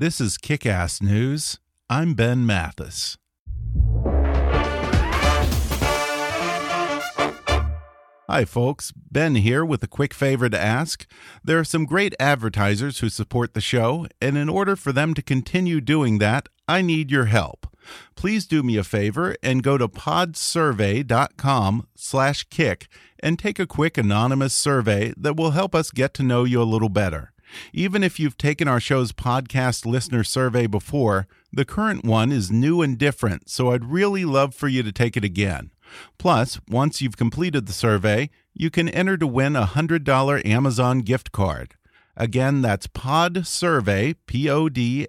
This 0.00 0.20
is 0.20 0.38
Kick 0.38 0.64
Ass 0.64 1.02
News. 1.02 1.58
I'm 1.90 2.14
Ben 2.14 2.46
Mathis. 2.46 3.18
Hi, 8.28 8.44
folks. 8.44 8.92
Ben 8.92 9.34
here 9.34 9.64
with 9.64 9.82
a 9.82 9.88
quick 9.88 10.14
favor 10.14 10.48
to 10.48 10.56
ask. 10.56 11.04
There 11.42 11.58
are 11.58 11.64
some 11.64 11.84
great 11.84 12.14
advertisers 12.20 13.00
who 13.00 13.08
support 13.08 13.54
the 13.54 13.60
show, 13.60 14.06
and 14.22 14.38
in 14.38 14.48
order 14.48 14.76
for 14.76 14.92
them 14.92 15.14
to 15.14 15.20
continue 15.20 15.80
doing 15.80 16.18
that, 16.18 16.48
I 16.68 16.80
need 16.80 17.10
your 17.10 17.24
help. 17.24 17.66
Please 18.14 18.46
do 18.46 18.62
me 18.62 18.76
a 18.76 18.84
favor 18.84 19.34
and 19.42 19.64
go 19.64 19.76
to 19.76 19.88
podsurvey.com 19.88 21.88
slash 21.96 22.44
kick 22.44 22.86
and 23.18 23.36
take 23.36 23.58
a 23.58 23.66
quick 23.66 23.98
anonymous 23.98 24.54
survey 24.54 25.12
that 25.16 25.36
will 25.36 25.50
help 25.50 25.74
us 25.74 25.90
get 25.90 26.14
to 26.14 26.22
know 26.22 26.44
you 26.44 26.62
a 26.62 26.64
little 26.72 26.88
better. 26.88 27.32
Even 27.72 28.02
if 28.02 28.18
you've 28.20 28.36
taken 28.38 28.68
our 28.68 28.80
show's 28.80 29.12
podcast 29.12 29.86
listener 29.86 30.24
survey 30.24 30.66
before, 30.66 31.26
the 31.52 31.64
current 31.64 32.04
one 32.04 32.30
is 32.32 32.50
new 32.50 32.82
and 32.82 32.98
different, 32.98 33.48
so 33.48 33.72
I'd 33.72 33.84
really 33.84 34.24
love 34.24 34.54
for 34.54 34.68
you 34.68 34.82
to 34.82 34.92
take 34.92 35.16
it 35.16 35.24
again. 35.24 35.70
Plus, 36.18 36.60
once 36.68 37.00
you've 37.00 37.16
completed 37.16 37.66
the 37.66 37.72
survey, 37.72 38.30
you 38.52 38.70
can 38.70 38.88
enter 38.88 39.16
to 39.16 39.26
win 39.26 39.56
a 39.56 39.66
$100 39.66 40.46
Amazon 40.46 41.00
gift 41.00 41.32
card. 41.32 41.74
Again, 42.16 42.62
that's 42.62 42.86
Pod 42.88 43.34
podsurvey, 43.34 44.16
P-O-D-S-U-R-V-E-Y 44.26 45.08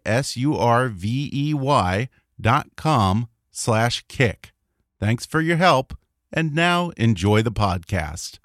dot 2.39 2.67
com 2.75 3.27
slash 3.51 4.05
kick. 4.07 4.53
Thanks 4.99 5.25
for 5.25 5.41
your 5.41 5.57
help, 5.57 5.97
and 6.31 6.53
now 6.53 6.91
enjoy 6.97 7.41
the 7.41 7.51
podcast. 7.51 8.37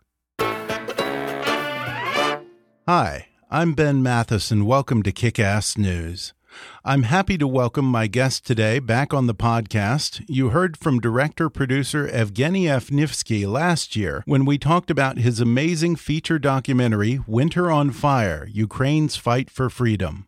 Hi. 2.88 3.28
I'm 3.50 3.74
Ben 3.74 4.02
Mathis, 4.02 4.50
and 4.50 4.66
welcome 4.66 5.02
to 5.02 5.12
Kick 5.12 5.38
Ass 5.38 5.76
News. 5.76 6.32
I'm 6.82 7.02
happy 7.02 7.36
to 7.36 7.46
welcome 7.46 7.84
my 7.84 8.06
guest 8.06 8.46
today 8.46 8.78
back 8.78 9.12
on 9.12 9.26
the 9.26 9.34
podcast. 9.34 10.24
You 10.26 10.48
heard 10.48 10.78
from 10.78 10.98
director 10.98 11.50
producer 11.50 12.08
Evgeny 12.08 12.62
Afineevsky 12.62 13.46
last 13.46 13.96
year 13.96 14.22
when 14.26 14.46
we 14.46 14.56
talked 14.56 14.90
about 14.90 15.18
his 15.18 15.40
amazing 15.40 15.96
feature 15.96 16.38
documentary, 16.38 17.20
Winter 17.26 17.70
on 17.70 17.90
Fire 17.90 18.48
Ukraine's 18.50 19.16
Fight 19.16 19.50
for 19.50 19.68
Freedom. 19.68 20.26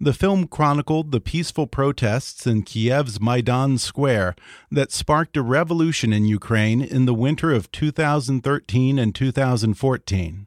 The 0.00 0.14
film 0.14 0.46
chronicled 0.46 1.12
the 1.12 1.20
peaceful 1.20 1.66
protests 1.66 2.46
in 2.46 2.62
Kiev's 2.62 3.20
Maidan 3.20 3.78
Square 3.78 4.36
that 4.70 4.90
sparked 4.90 5.36
a 5.36 5.42
revolution 5.42 6.12
in 6.12 6.24
Ukraine 6.24 6.80
in 6.80 7.04
the 7.04 7.14
winter 7.14 7.50
of 7.52 7.70
2013 7.72 8.98
and 8.98 9.14
2014. 9.14 10.46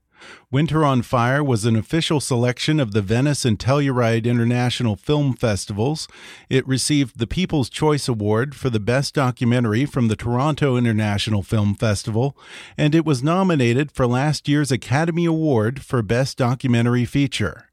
Winter 0.49 0.83
on 0.85 1.01
Fire 1.01 1.43
was 1.43 1.65
an 1.65 1.75
official 1.75 2.19
selection 2.19 2.79
of 2.79 2.91
the 2.91 3.01
Venice 3.01 3.45
and 3.45 3.59
Telluride 3.59 4.25
International 4.25 4.95
Film 4.95 5.33
Festivals. 5.33 6.07
It 6.49 6.67
received 6.67 7.19
the 7.19 7.27
People's 7.27 7.69
Choice 7.69 8.07
Award 8.07 8.55
for 8.55 8.69
the 8.69 8.79
Best 8.79 9.13
Documentary 9.13 9.85
from 9.85 10.07
the 10.07 10.15
Toronto 10.15 10.77
International 10.77 11.43
Film 11.43 11.75
Festival, 11.75 12.37
and 12.77 12.95
it 12.95 13.05
was 13.05 13.23
nominated 13.23 13.91
for 13.91 14.07
last 14.07 14.47
year's 14.47 14.71
Academy 14.71 15.25
Award 15.25 15.83
for 15.83 16.01
Best 16.01 16.37
Documentary 16.37 17.05
Feature. 17.05 17.66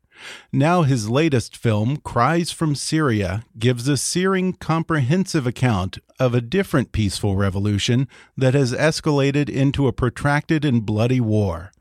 Now, 0.53 0.83
his 0.83 1.11
latest 1.11 1.57
film, 1.57 1.99
Cries 1.99 2.51
from 2.51 2.75
Syria, 2.75 3.45
gives 3.59 3.89
a 3.89 3.97
searing, 3.97 4.53
comprehensive 4.55 5.47
account 5.47 5.99
of 6.19 6.35
a 6.35 6.41
different 6.41 6.93
peaceful 6.93 7.37
revolution 7.37 8.09
that 8.37 8.55
has 8.55 8.73
escalated 8.73 9.49
into 9.49 9.89
a 9.89 9.93
protracted 9.93 10.65
and 10.65 10.87
bloody 10.87 11.21
war. 11.21 11.73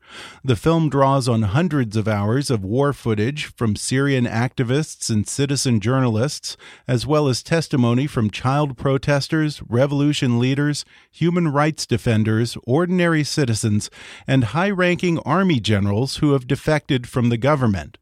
The 0.44 0.56
film 0.56 0.90
draws 0.90 1.28
on 1.28 1.42
hundreds 1.42 1.96
of 1.96 2.06
hours 2.06 2.50
of 2.50 2.64
war 2.64 2.92
footage 2.92 3.46
from 3.46 3.76
Syrian 3.76 4.26
activists 4.26 5.10
and 5.10 5.26
citizen 5.26 5.80
journalists, 5.80 6.56
as 6.86 7.06
well 7.06 7.28
as 7.28 7.42
testimony 7.42 8.06
from 8.06 8.30
child 8.30 8.76
protesters, 8.76 9.62
revolution 9.68 10.38
leaders, 10.38 10.84
human 11.10 11.48
rights 11.48 11.86
defenders, 11.86 12.56
ordinary 12.64 13.24
citizens, 13.24 13.90
and 14.26 14.44
high 14.44 14.70
ranking 14.70 15.18
army 15.20 15.60
generals 15.60 16.16
who 16.16 16.32
have 16.32 16.46
defected 16.46 17.08
from 17.08 17.28
the 17.28 17.38
government. 17.38 17.98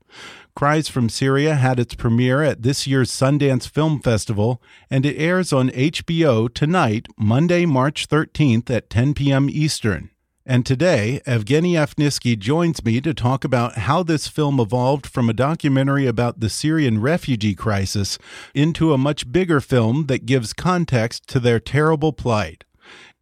Cries 0.54 0.88
from 0.88 1.08
Syria 1.08 1.54
had 1.54 1.80
its 1.80 1.94
premiere 1.94 2.42
at 2.42 2.62
this 2.62 2.86
year's 2.86 3.10
Sundance 3.10 3.68
Film 3.68 4.00
Festival, 4.00 4.60
and 4.90 5.06
it 5.06 5.16
airs 5.16 5.52
on 5.52 5.70
HBO 5.70 6.52
tonight, 6.52 7.08
Monday, 7.16 7.64
March 7.64 8.08
13th 8.08 8.68
at 8.70 8.90
10 8.90 9.14
p.m. 9.14 9.48
Eastern. 9.50 10.10
And 10.44 10.66
today, 10.66 11.20
Evgeny 11.24 11.74
Afineevsky 11.74 12.36
joins 12.36 12.84
me 12.84 13.00
to 13.00 13.14
talk 13.14 13.44
about 13.44 13.78
how 13.78 14.02
this 14.02 14.26
film 14.26 14.58
evolved 14.58 15.06
from 15.06 15.30
a 15.30 15.34
documentary 15.34 16.06
about 16.06 16.40
the 16.40 16.48
Syrian 16.48 17.00
refugee 17.00 17.54
crisis 17.54 18.18
into 18.52 18.92
a 18.92 18.98
much 18.98 19.30
bigger 19.30 19.60
film 19.60 20.06
that 20.06 20.26
gives 20.26 20.52
context 20.52 21.28
to 21.28 21.38
their 21.38 21.60
terrible 21.60 22.12
plight. 22.12 22.64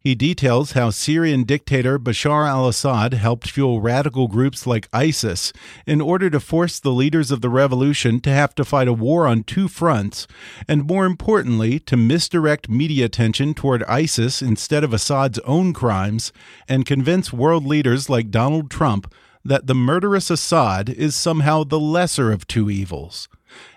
He 0.03 0.15
details 0.15 0.71
how 0.71 0.89
Syrian 0.89 1.43
dictator 1.43 1.99
Bashar 1.99 2.47
al 2.47 2.67
Assad 2.67 3.13
helped 3.13 3.51
fuel 3.51 3.81
radical 3.81 4.27
groups 4.27 4.65
like 4.65 4.89
ISIS 4.91 5.53
in 5.85 6.01
order 6.01 6.27
to 6.31 6.39
force 6.39 6.79
the 6.79 6.91
leaders 6.91 7.29
of 7.29 7.41
the 7.41 7.51
revolution 7.51 8.19
to 8.21 8.31
have 8.31 8.55
to 8.55 8.65
fight 8.65 8.87
a 8.87 8.93
war 8.93 9.27
on 9.27 9.43
two 9.43 9.67
fronts, 9.67 10.25
and 10.67 10.87
more 10.87 11.05
importantly, 11.05 11.77
to 11.81 11.95
misdirect 11.95 12.67
media 12.67 13.05
attention 13.05 13.53
toward 13.53 13.83
ISIS 13.83 14.41
instead 14.41 14.83
of 14.83 14.91
Assad's 14.91 15.37
own 15.39 15.71
crimes, 15.71 16.33
and 16.67 16.83
convince 16.83 17.31
world 17.31 17.67
leaders 17.67 18.09
like 18.09 18.31
Donald 18.31 18.71
Trump 18.71 19.13
that 19.45 19.67
the 19.67 19.75
murderous 19.75 20.31
Assad 20.31 20.89
is 20.89 21.15
somehow 21.15 21.63
the 21.63 21.79
lesser 21.79 22.31
of 22.31 22.47
two 22.47 22.71
evils. 22.71 23.29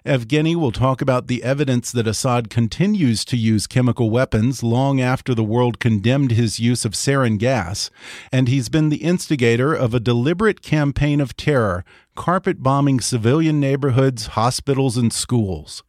Evgeny 0.04 0.54
will 0.54 0.72
talk 0.72 1.00
about 1.00 1.26
the 1.26 1.42
evidence 1.42 1.90
that 1.92 2.06
Assad 2.06 2.50
continues 2.50 3.24
to 3.24 3.36
use 3.36 3.66
chemical 3.66 4.10
weapons 4.10 4.62
long 4.62 5.00
after 5.00 5.34
the 5.34 5.42
world 5.42 5.78
condemned 5.78 6.32
his 6.32 6.60
use 6.60 6.84
of 6.84 6.92
sarin 6.92 7.38
gas, 7.38 7.90
and 8.30 8.48
he's 8.48 8.68
been 8.68 8.88
the 8.88 9.02
instigator 9.04 9.74
of 9.74 9.94
a 9.94 10.00
deliberate 10.00 10.62
campaign 10.62 11.20
of 11.20 11.36
terror, 11.36 11.84
carpet 12.14 12.62
bombing 12.62 13.00
civilian 13.00 13.60
neighborhoods, 13.60 14.28
hospitals, 14.28 14.96
and 14.96 15.12
schools. 15.12 15.82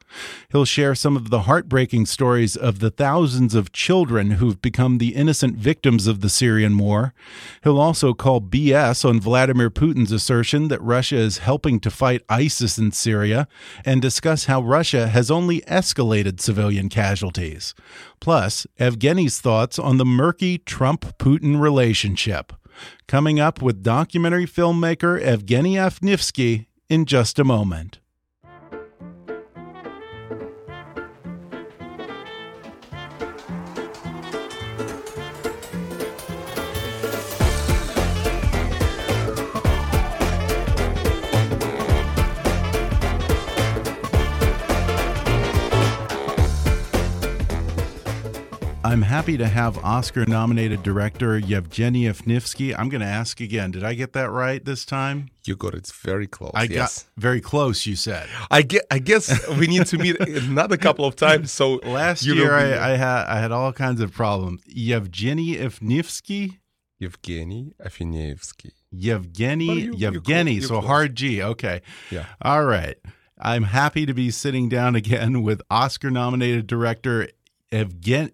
He'll 0.51 0.65
share 0.65 0.95
some 0.95 1.15
of 1.15 1.29
the 1.29 1.41
heartbreaking 1.41 2.05
stories 2.05 2.55
of 2.55 2.79
the 2.79 2.89
thousands 2.89 3.53
of 3.53 3.71
children 3.71 4.31
who've 4.31 4.61
become 4.61 4.97
the 4.97 5.15
innocent 5.15 5.57
victims 5.57 6.07
of 6.07 6.21
the 6.21 6.29
Syrian 6.29 6.77
war. 6.77 7.13
He'll 7.63 7.79
also 7.79 8.13
call 8.13 8.41
BS 8.41 9.07
on 9.07 9.19
Vladimir 9.19 9.69
Putin's 9.69 10.11
assertion 10.11 10.67
that 10.69 10.81
Russia 10.81 11.17
is 11.17 11.39
helping 11.39 11.79
to 11.81 11.91
fight 11.91 12.23
ISIS 12.29 12.77
in 12.77 12.91
Syria 12.91 13.47
and 13.83 14.01
discuss 14.01 14.45
how 14.45 14.61
Russia 14.61 15.07
has 15.07 15.29
only 15.29 15.61
escalated 15.61 16.39
civilian 16.39 16.89
casualties. 16.89 17.73
Plus, 18.19 18.65
Evgeny's 18.79 19.39
thoughts 19.39 19.77
on 19.77 19.97
the 19.97 20.05
murky 20.05 20.57
Trump 20.57 21.17
Putin 21.17 21.59
relationship. 21.59 22.53
Coming 23.07 23.39
up 23.39 23.61
with 23.61 23.83
documentary 23.83 24.45
filmmaker 24.45 25.21
Evgeny 25.21 25.73
Afineevsky 25.73 26.65
in 26.89 27.05
just 27.05 27.39
a 27.39 27.43
moment. 27.43 27.99
I'm 48.85 49.01
happy 49.01 49.35
to 49.37 49.47
have 49.47 49.83
Oscar 49.83 50.27
nominated 50.27 50.83
director 50.83 51.39
Yevgeny 51.39 52.03
Ifnivsky. 52.03 52.75
I'm 52.77 52.87
going 52.87 53.01
to 53.01 53.07
ask 53.07 53.41
again. 53.41 53.71
Did 53.71 53.83
I 53.83 53.95
get 53.95 54.13
that 54.13 54.29
right 54.29 54.63
this 54.63 54.85
time? 54.85 55.31
You 55.43 55.55
got 55.55 55.73
it 55.73 55.87
very 55.87 56.27
close. 56.27 56.51
I 56.53 56.65
yes. 56.65 57.01
got 57.01 57.05
very 57.19 57.41
close, 57.41 57.87
you 57.87 57.95
said. 57.95 58.29
I 58.51 58.61
get 58.61 58.85
I 58.91 58.99
guess 58.99 59.47
we 59.57 59.65
need 59.65 59.87
to 59.87 59.97
meet 59.97 60.19
another 60.19 60.77
couple 60.77 61.03
of 61.05 61.15
times 61.15 61.51
so 61.51 61.73
last 61.83 62.27
year 62.27 62.53
I, 62.53 62.91
I, 62.91 62.95
had 62.95 63.25
I 63.25 63.39
had 63.39 63.51
all 63.51 63.73
kinds 63.73 64.01
of 64.01 64.13
problems. 64.13 64.61
Yevgeny 64.67 65.55
Ifnivsky? 65.55 66.59
Yevgeny 66.99 67.73
Afineevsky. 67.83 68.73
Yevgeny 68.91 69.89
well, 69.89 69.99
Yevgeny, 69.99 70.61
so 70.61 70.79
hard 70.79 71.15
G. 71.15 71.41
Okay. 71.41 71.81
Yeah. 72.11 72.27
All 72.39 72.63
right. 72.63 72.97
I'm 73.39 73.63
happy 73.63 74.05
to 74.05 74.13
be 74.13 74.29
sitting 74.29 74.69
down 74.69 74.93
again 74.95 75.41
with 75.41 75.63
Oscar 75.71 76.11
nominated 76.11 76.67
director 76.67 77.29
Evgen 77.71 78.29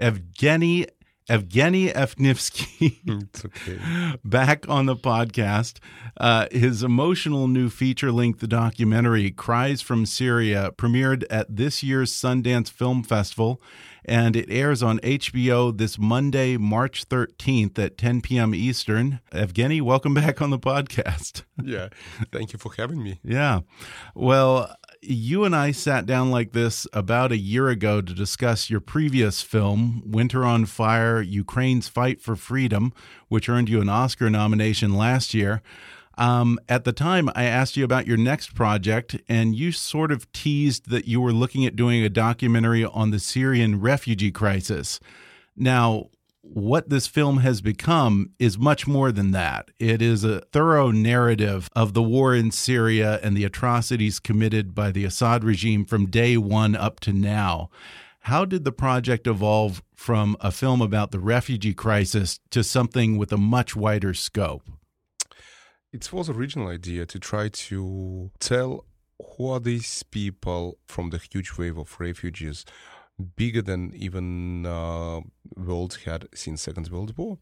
Evgeny 0.00 0.88
Evgeny 1.28 1.90
Ifnivsky 1.90 2.98
okay. 3.44 4.18
back 4.24 4.68
on 4.68 4.84
the 4.84 4.96
podcast. 4.96 5.78
Uh, 6.18 6.46
his 6.52 6.82
emotional 6.82 7.48
new 7.48 7.70
feature 7.70 8.12
length 8.12 8.46
documentary, 8.46 9.30
Cries 9.30 9.80
from 9.80 10.04
Syria, 10.04 10.70
premiered 10.76 11.24
at 11.30 11.56
this 11.56 11.82
year's 11.82 12.12
Sundance 12.12 12.70
Film 12.70 13.02
Festival, 13.02 13.62
and 14.04 14.36
it 14.36 14.50
airs 14.50 14.82
on 14.82 14.98
HBO 14.98 15.76
this 15.76 15.98
Monday, 15.98 16.58
March 16.58 17.08
13th 17.08 17.78
at 17.78 17.96
10 17.96 18.20
p.m. 18.20 18.54
Eastern. 18.54 19.20
Evgeny, 19.32 19.80
welcome 19.80 20.12
back 20.12 20.42
on 20.42 20.50
the 20.50 20.58
podcast. 20.58 21.44
Yeah, 21.62 21.88
thank 22.32 22.52
you 22.52 22.58
for 22.58 22.72
having 22.76 23.02
me. 23.02 23.20
Yeah. 23.24 23.60
Well, 24.14 24.76
you 25.06 25.44
and 25.44 25.54
I 25.54 25.70
sat 25.72 26.06
down 26.06 26.30
like 26.30 26.52
this 26.52 26.86
about 26.92 27.32
a 27.32 27.36
year 27.36 27.68
ago 27.68 28.00
to 28.00 28.14
discuss 28.14 28.70
your 28.70 28.80
previous 28.80 29.42
film, 29.42 30.02
Winter 30.04 30.44
on 30.44 30.66
Fire 30.66 31.20
Ukraine's 31.20 31.88
Fight 31.88 32.20
for 32.20 32.36
Freedom, 32.36 32.92
which 33.28 33.48
earned 33.48 33.68
you 33.68 33.80
an 33.80 33.88
Oscar 33.88 34.30
nomination 34.30 34.94
last 34.94 35.34
year. 35.34 35.62
Um, 36.16 36.58
at 36.68 36.84
the 36.84 36.92
time, 36.92 37.28
I 37.34 37.44
asked 37.44 37.76
you 37.76 37.84
about 37.84 38.06
your 38.06 38.16
next 38.16 38.54
project, 38.54 39.20
and 39.28 39.54
you 39.54 39.72
sort 39.72 40.12
of 40.12 40.30
teased 40.32 40.88
that 40.90 41.08
you 41.08 41.20
were 41.20 41.32
looking 41.32 41.66
at 41.66 41.76
doing 41.76 42.04
a 42.04 42.08
documentary 42.08 42.84
on 42.84 43.10
the 43.10 43.18
Syrian 43.18 43.80
refugee 43.80 44.30
crisis. 44.30 45.00
Now, 45.56 46.08
what 46.52 46.90
this 46.90 47.06
film 47.06 47.38
has 47.38 47.60
become 47.60 48.30
is 48.38 48.58
much 48.58 48.86
more 48.86 49.10
than 49.10 49.30
that. 49.30 49.70
It 49.78 50.02
is 50.02 50.24
a 50.24 50.40
thorough 50.52 50.90
narrative 50.90 51.68
of 51.74 51.94
the 51.94 52.02
war 52.02 52.34
in 52.34 52.50
Syria 52.50 53.18
and 53.22 53.36
the 53.36 53.44
atrocities 53.44 54.20
committed 54.20 54.74
by 54.74 54.90
the 54.90 55.04
Assad 55.04 55.42
regime 55.42 55.84
from 55.84 56.10
day 56.10 56.36
one 56.36 56.76
up 56.76 57.00
to 57.00 57.12
now. 57.12 57.70
How 58.20 58.44
did 58.44 58.64
the 58.64 58.72
project 58.72 59.26
evolve 59.26 59.82
from 59.94 60.36
a 60.40 60.50
film 60.50 60.80
about 60.80 61.10
the 61.10 61.18
refugee 61.18 61.74
crisis 61.74 62.40
to 62.50 62.62
something 62.62 63.16
with 63.16 63.32
a 63.32 63.38
much 63.38 63.74
wider 63.74 64.14
scope? 64.14 64.62
It 65.92 66.12
was 66.12 66.28
original 66.28 66.68
idea 66.68 67.06
to 67.06 67.18
try 67.18 67.48
to 67.48 68.30
tell 68.38 68.84
who 69.36 69.48
are 69.48 69.60
these 69.60 70.02
people 70.02 70.78
from 70.86 71.10
the 71.10 71.18
huge 71.18 71.56
wave 71.56 71.78
of 71.78 71.98
refugees 72.00 72.64
bigger 73.36 73.62
than 73.62 73.92
even 73.94 74.66
uh, 74.66 75.20
world 75.56 75.98
had 76.04 76.28
since 76.34 76.62
Second 76.62 76.88
World 76.88 77.16
War. 77.16 77.38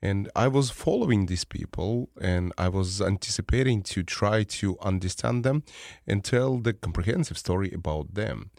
And 0.00 0.28
I 0.34 0.48
was 0.48 0.70
following 0.70 1.26
these 1.26 1.44
people 1.44 2.08
and 2.20 2.52
I 2.58 2.68
was 2.68 3.00
anticipating 3.00 3.82
to 3.84 4.02
try 4.02 4.42
to 4.42 4.76
understand 4.80 5.44
them 5.44 5.62
and 6.06 6.24
tell 6.24 6.58
the 6.58 6.72
comprehensive 6.72 7.38
story 7.38 7.70
about 7.72 8.14
them. 8.14 8.50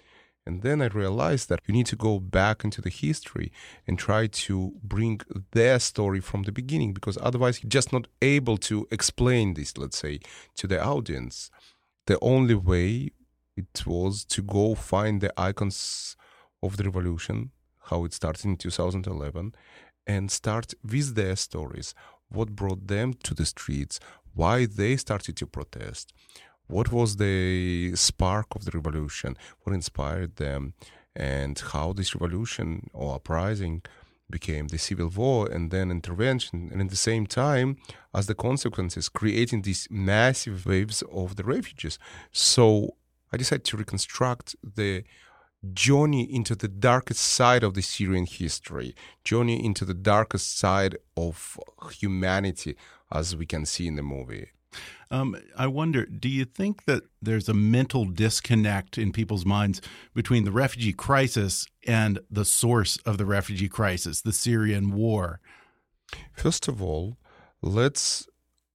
And 0.46 0.62
then 0.62 0.82
I 0.82 0.88
realized 0.88 1.48
that 1.50 1.62
you 1.68 1.74
need 1.74 1.86
to 1.88 1.96
go 1.96 2.20
back 2.20 2.66
into 2.66 2.82
the 2.82 2.90
history 2.90 3.52
and 3.88 3.98
try 3.98 4.28
to 4.28 4.74
bring 4.84 5.22
their 5.52 5.80
story 5.80 6.20
from 6.20 6.44
the 6.44 6.52
beginning 6.52 6.94
because 6.94 7.18
otherwise 7.22 7.64
you're 7.64 7.70
just 7.70 7.94
not 7.94 8.08
able 8.22 8.58
to 8.58 8.86
explain 8.92 9.54
this, 9.54 9.78
let's 9.78 9.98
say, 9.98 10.20
to 10.56 10.68
the 10.68 10.84
audience. 10.84 11.50
The 12.08 12.20
only 12.22 12.56
way 12.56 13.12
it 13.56 13.86
was 13.86 14.26
to 14.26 14.42
go 14.42 14.76
find 14.76 15.22
the 15.22 15.32
icons 15.40 16.18
of 16.64 16.78
the 16.78 16.86
revolution, 16.86 17.52
how 17.90 18.06
it 18.06 18.14
started 18.14 18.46
in 18.46 18.58
2011, 18.58 19.54
and 20.08 20.32
start 20.32 20.74
with 20.84 21.16
their 21.16 21.36
stories. 21.36 21.94
What 22.30 22.56
brought 22.56 22.88
them 22.88 23.14
to 23.24 23.34
the 23.34 23.46
streets? 23.46 24.00
Why 24.34 24.66
they 24.66 24.98
started 24.98 25.38
to 25.38 25.46
protest? 25.46 26.14
What 26.68 26.92
was 26.92 27.18
the 27.18 27.96
spark 27.96 28.48
of 28.56 28.66
the 28.66 28.72
revolution? 28.72 29.38
What 29.62 29.74
inspired 29.74 30.38
them? 30.38 30.74
And 31.16 31.60
how 31.60 31.94
this 31.94 32.16
revolution 32.16 32.90
or 32.94 33.16
uprising 33.16 33.84
became 34.30 34.70
the 34.70 34.80
civil 34.80 35.10
war 35.10 35.48
and 35.52 35.70
then 35.70 35.92
intervention, 35.92 36.70
and 36.72 36.82
at 36.82 36.90
the 36.90 36.96
same 36.96 37.28
time, 37.28 37.78
as 38.16 38.26
the 38.26 38.34
consequences, 38.34 39.10
creating 39.10 39.62
these 39.62 39.88
massive 39.92 40.66
waves 40.66 41.04
of 41.12 41.36
the 41.36 41.44
refugees. 41.44 42.00
So 42.32 42.96
I 43.32 43.38
decided 43.38 43.66
to 43.66 43.78
reconstruct 43.78 44.56
the 44.64 45.04
journey 45.72 46.24
into 46.24 46.56
the 46.56 46.68
darkest 46.68 47.22
side 47.22 47.64
of 47.64 47.74
the 47.74 47.82
Syrian 47.82 48.26
history, 48.26 48.96
journey 49.24 49.64
into 49.64 49.86
the 49.86 49.94
darkest 49.94 50.58
side 50.58 50.98
of 51.16 51.58
humanity, 51.92 52.76
as 53.12 53.36
we 53.36 53.46
can 53.46 53.66
see 53.66 53.88
in 53.88 53.96
the 53.96 54.04
movie. 54.04 54.50
Um, 55.12 55.36
I 55.56 55.68
wonder, 55.68 56.06
do 56.06 56.28
you 56.28 56.46
think 56.46 56.86
that 56.86 57.04
there's 57.22 57.48
a 57.48 57.54
mental 57.54 58.06
disconnect 58.06 58.98
in 58.98 59.12
people's 59.12 59.46
minds 59.46 59.80
between 60.16 60.44
the 60.44 60.52
refugee 60.52 60.94
crisis 60.94 61.68
and 61.86 62.20
the 62.32 62.46
source 62.46 62.98
of 63.06 63.20
the 63.20 63.26
refugee 63.26 63.70
crisis, 63.70 64.22
the 64.22 64.34
Syrian 64.34 64.92
war? 64.92 65.40
First 66.34 66.68
of 66.68 66.82
all, 66.82 67.18
let's 67.62 68.28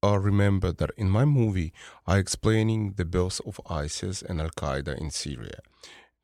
uh, 0.04 0.18
remember 0.18 0.70
that 0.70 0.90
in 0.96 1.10
my 1.10 1.24
movie, 1.24 1.72
I'm 2.06 2.20
explaining 2.20 2.92
the 2.92 3.04
birth 3.04 3.40
of 3.44 3.60
ISIS 3.68 4.22
and 4.22 4.40
Al 4.40 4.50
Qaeda 4.50 4.96
in 4.96 5.10
Syria 5.10 5.60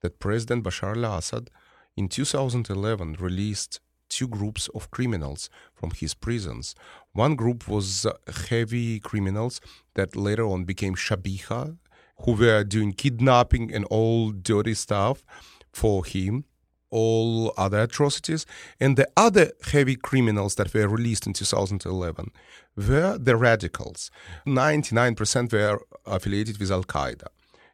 that 0.05 0.21
President 0.21 0.63
Bashar 0.63 0.95
al 1.03 1.17
Assad 1.17 1.49
in 1.97 2.09
2011 2.09 3.15
released 3.19 3.81
two 4.11 4.29
groups 4.29 4.69
of 4.75 4.91
criminals 4.91 5.49
from 5.75 5.93
his 5.93 6.13
prisons. 6.13 6.75
One 7.15 7.35
group 7.37 7.67
was 7.67 8.05
uh, 8.05 8.13
heavy 8.51 9.01
criminals 9.01 9.63
that 9.95 10.15
later 10.15 10.47
on 10.47 10.65
became 10.65 10.95
Shabiha, 10.95 11.79
who 12.23 12.33
were 12.33 12.65
doing 12.65 12.93
kidnapping 12.93 13.73
and 13.73 13.87
all 13.87 14.31
dirty 14.31 14.75
stuff 14.75 15.25
for 15.73 16.05
him, 16.05 16.45
all 16.91 17.55
other 17.57 17.81
atrocities. 17.81 18.45
And 18.79 18.99
the 18.99 19.09
other 19.17 19.53
heavy 19.73 19.97
criminals 19.97 20.57
that 20.57 20.75
were 20.75 20.87
released 20.87 21.27
in 21.27 21.33
2011 21.33 22.31
were 22.77 23.17
the 23.17 23.37
radicals. 23.37 24.11
99% 24.47 25.51
were 25.51 25.81
affiliated 26.05 26.59
with 26.59 26.71
Al 26.71 26.85
Qaeda. 26.85 27.29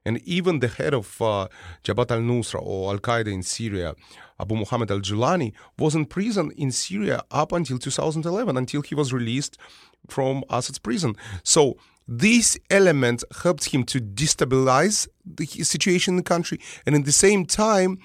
And 0.04 0.18
even 0.24 0.60
the 0.60 0.68
head 0.68 0.94
of 0.94 1.20
uh, 1.20 1.48
Jabhat 1.84 2.10
al 2.10 2.20
Nusra 2.20 2.60
or 2.62 2.92
Al 2.92 2.98
Qaeda 2.98 3.30
in 3.32 3.42
Syria, 3.42 3.94
Abu 4.38 4.54
Muhammad 4.54 4.90
al 4.90 5.00
Julani, 5.00 5.52
was 5.78 5.94
in 5.94 6.06
prison 6.06 6.50
in 6.56 6.72
Syria 6.72 7.22
up 7.30 7.52
until 7.52 7.78
2011, 7.78 8.56
until 8.56 8.80
he 8.82 8.94
was 8.94 9.12
released 9.12 9.58
from 10.08 10.42
Assad's 10.48 10.78
prison. 10.78 11.16
So 11.42 11.76
this 12.08 12.58
element 12.70 13.22
helped 13.42 13.66
him 13.66 13.84
to 13.84 14.00
destabilize 14.00 15.06
the 15.24 15.46
situation 15.46 16.14
in 16.14 16.16
the 16.16 16.22
country 16.24 16.58
and 16.84 16.96
at 16.96 17.04
the 17.04 17.12
same 17.12 17.46
time 17.46 17.98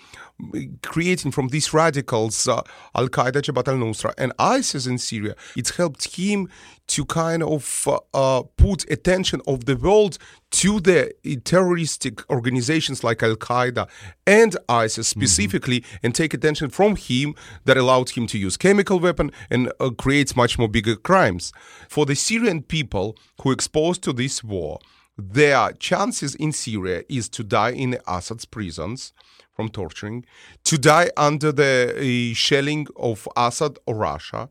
creating 0.81 1.31
from 1.31 1.47
these 1.49 1.73
radicals 1.73 2.47
uh, 2.47 2.61
Al 2.93 3.07
Qaeda, 3.07 3.41
Jabhat 3.41 3.67
al 3.67 3.75
Nusra, 3.75 4.13
and 4.17 4.33
ISIS 4.37 4.85
in 4.85 4.97
Syria. 4.97 5.35
It 5.55 5.69
helped 5.69 6.15
him 6.15 6.49
to 6.87 7.05
kind 7.05 7.41
of 7.41 7.87
uh, 7.87 7.99
uh, 8.13 8.43
put 8.57 8.89
attention 8.91 9.41
of 9.47 9.65
the 9.65 9.75
world 9.75 10.17
to 10.51 10.79
the 10.79 11.13
terroristic 11.43 12.29
organizations 12.29 13.03
like 13.03 13.23
Al 13.23 13.35
Qaeda 13.35 13.87
and 14.27 14.55
ISIS 14.69 15.09
mm-hmm. 15.09 15.21
specifically, 15.21 15.81
mm-hmm. 15.81 16.05
and 16.05 16.15
take 16.15 16.33
attention 16.33 16.69
from 16.69 16.95
him 16.95 17.33
that 17.63 17.77
allowed 17.77 18.09
him 18.11 18.27
to 18.27 18.37
use 18.37 18.57
chemical 18.57 18.99
weapon 18.99 19.31
and 19.49 19.71
uh, 19.79 19.89
creates 19.89 20.35
much 20.35 20.59
more 20.59 20.69
bigger 20.69 20.95
crimes. 20.95 21.53
For 21.89 22.05
the 22.05 22.15
Syrian 22.15 22.61
people 22.61 23.17
who 23.41 23.51
exposed 23.51 24.03
to 24.03 24.13
this 24.13 24.43
war, 24.43 24.79
their 25.17 25.71
chances 25.73 26.35
in 26.35 26.51
Syria 26.51 27.03
is 27.09 27.29
to 27.29 27.43
die 27.43 27.71
in 27.71 27.97
Assad's 28.07 28.45
prisons 28.45 29.13
from 29.53 29.69
torturing, 29.69 30.25
to 30.65 30.77
die 30.77 31.09
under 31.15 31.51
the 31.51 31.93
uh, 32.31 32.35
shelling 32.35 32.87
of 32.97 33.27
Assad 33.37 33.79
or 33.85 33.95
Russia, 33.95 34.49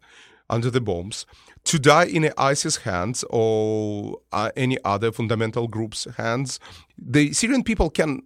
under 0.48 0.70
the 0.70 0.80
bombs, 0.80 1.26
to 1.64 1.78
die 1.78 2.04
in 2.04 2.30
ISIS 2.36 2.78
hands 2.78 3.24
or 3.30 4.18
uh, 4.32 4.50
any 4.56 4.78
other 4.84 5.10
fundamental 5.12 5.66
group's 5.68 6.06
hands. 6.16 6.60
The 6.98 7.32
Syrian 7.32 7.62
people 7.62 7.90
can 7.90 8.22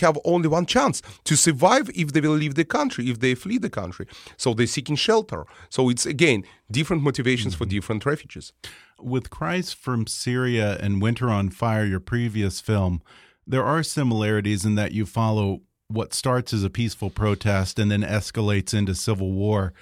have 0.00 0.18
only 0.24 0.48
one 0.48 0.66
chance 0.66 1.02
to 1.24 1.36
survive 1.36 1.90
if 1.94 2.12
they 2.12 2.20
will 2.20 2.30
leave 2.30 2.54
the 2.54 2.64
country, 2.64 3.10
if 3.10 3.18
they 3.18 3.34
flee 3.34 3.58
the 3.58 3.70
country. 3.70 4.06
So 4.36 4.54
they're 4.54 4.66
seeking 4.66 4.96
shelter. 4.96 5.44
So 5.68 5.88
it's 5.88 6.06
again 6.06 6.44
different 6.70 7.02
motivations 7.02 7.54
mm-hmm. 7.54 7.64
for 7.64 7.70
different 7.70 8.06
refugees. 8.06 8.52
With 9.00 9.30
Cries 9.30 9.72
from 9.72 10.06
Syria 10.06 10.78
and 10.80 11.02
Winter 11.02 11.28
on 11.28 11.50
Fire, 11.50 11.84
your 11.84 12.00
previous 12.00 12.60
film, 12.60 13.02
there 13.46 13.64
are 13.64 13.82
similarities 13.82 14.64
in 14.64 14.74
that 14.76 14.92
you 14.92 15.06
follow 15.06 15.60
what 15.88 16.14
starts 16.14 16.52
as 16.52 16.64
a 16.64 16.70
peaceful 16.70 17.10
protest 17.10 17.78
and 17.78 17.90
then 17.90 18.02
escalates 18.02 18.74
into 18.74 18.94
civil 18.94 19.32
war. 19.32 19.72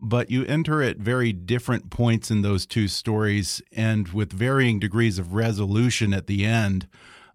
But 0.00 0.30
you 0.30 0.44
enter 0.44 0.82
at 0.82 0.98
very 0.98 1.32
different 1.32 1.90
points 1.90 2.30
in 2.30 2.42
those 2.42 2.66
two 2.66 2.88
stories 2.88 3.62
and 3.72 4.08
with 4.08 4.32
varying 4.32 4.78
degrees 4.78 5.18
of 5.18 5.34
resolution 5.34 6.12
at 6.12 6.26
the 6.26 6.44
end. 6.44 6.86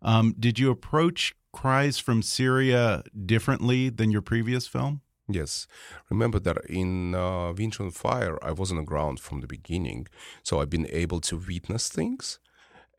Um, 0.01 0.35
did 0.39 0.59
you 0.59 0.69
approach 0.69 1.33
Cries 1.51 1.99
from 1.99 2.21
Syria 2.21 3.03
differently 3.25 3.89
than 3.89 4.11
your 4.11 4.21
previous 4.21 4.67
film? 4.67 5.01
Yes. 5.27 5.67
Remember 6.09 6.39
that 6.39 6.57
in 6.65 7.15
uh, 7.15 7.53
Winter 7.53 7.83
on 7.83 7.91
Fire, 7.91 8.37
I 8.43 8.51
was 8.51 8.71
on 8.71 8.77
the 8.77 8.83
ground 8.83 9.19
from 9.19 9.41
the 9.41 9.47
beginning. 9.47 10.07
So 10.43 10.59
I've 10.59 10.69
been 10.69 10.87
able 10.91 11.21
to 11.21 11.37
witness 11.37 11.87
things. 11.89 12.39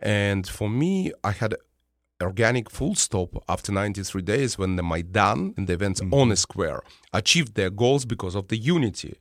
And 0.01 0.47
for 0.47 0.69
me, 0.69 1.13
I 1.23 1.33
had 1.33 1.55
organic 2.23 2.71
full 2.71 2.95
stop 2.95 3.43
after 3.49 3.73
93 3.73 4.23
days 4.23 4.59
when 4.59 4.77
the 4.77 4.83
Maidan 4.83 5.55
and 5.57 5.67
the 5.67 5.75
events 5.75 6.01
mm-hmm. 6.01 6.15
on 6.15 6.29
the 6.31 6.37
square 6.37 6.83
achieved 7.13 7.55
their 7.55 7.71
goals 7.71 8.05
because 8.05 8.35
of 8.35 8.49
the 8.49 8.57
unity. 8.57 9.19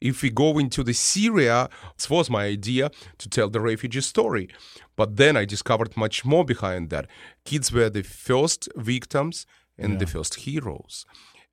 If 0.00 0.22
we 0.22 0.30
go 0.30 0.58
into 0.58 0.82
the 0.82 0.94
Syria, 0.94 1.68
it 1.98 2.08
was 2.08 2.30
my 2.30 2.44
idea 2.44 2.90
to 3.18 3.28
tell 3.28 3.50
the 3.50 3.60
refugee 3.60 4.00
story. 4.00 4.48
But 4.96 5.16
then 5.16 5.36
I 5.36 5.44
discovered 5.44 5.94
much 5.94 6.24
more 6.24 6.44
behind 6.44 6.88
that. 6.88 7.06
Kids 7.44 7.70
were 7.70 7.90
the 7.90 8.02
first 8.02 8.68
victims 8.76 9.44
and 9.76 9.92
yeah. 9.94 9.98
the 9.98 10.06
first 10.06 10.36
heroes 10.36 11.04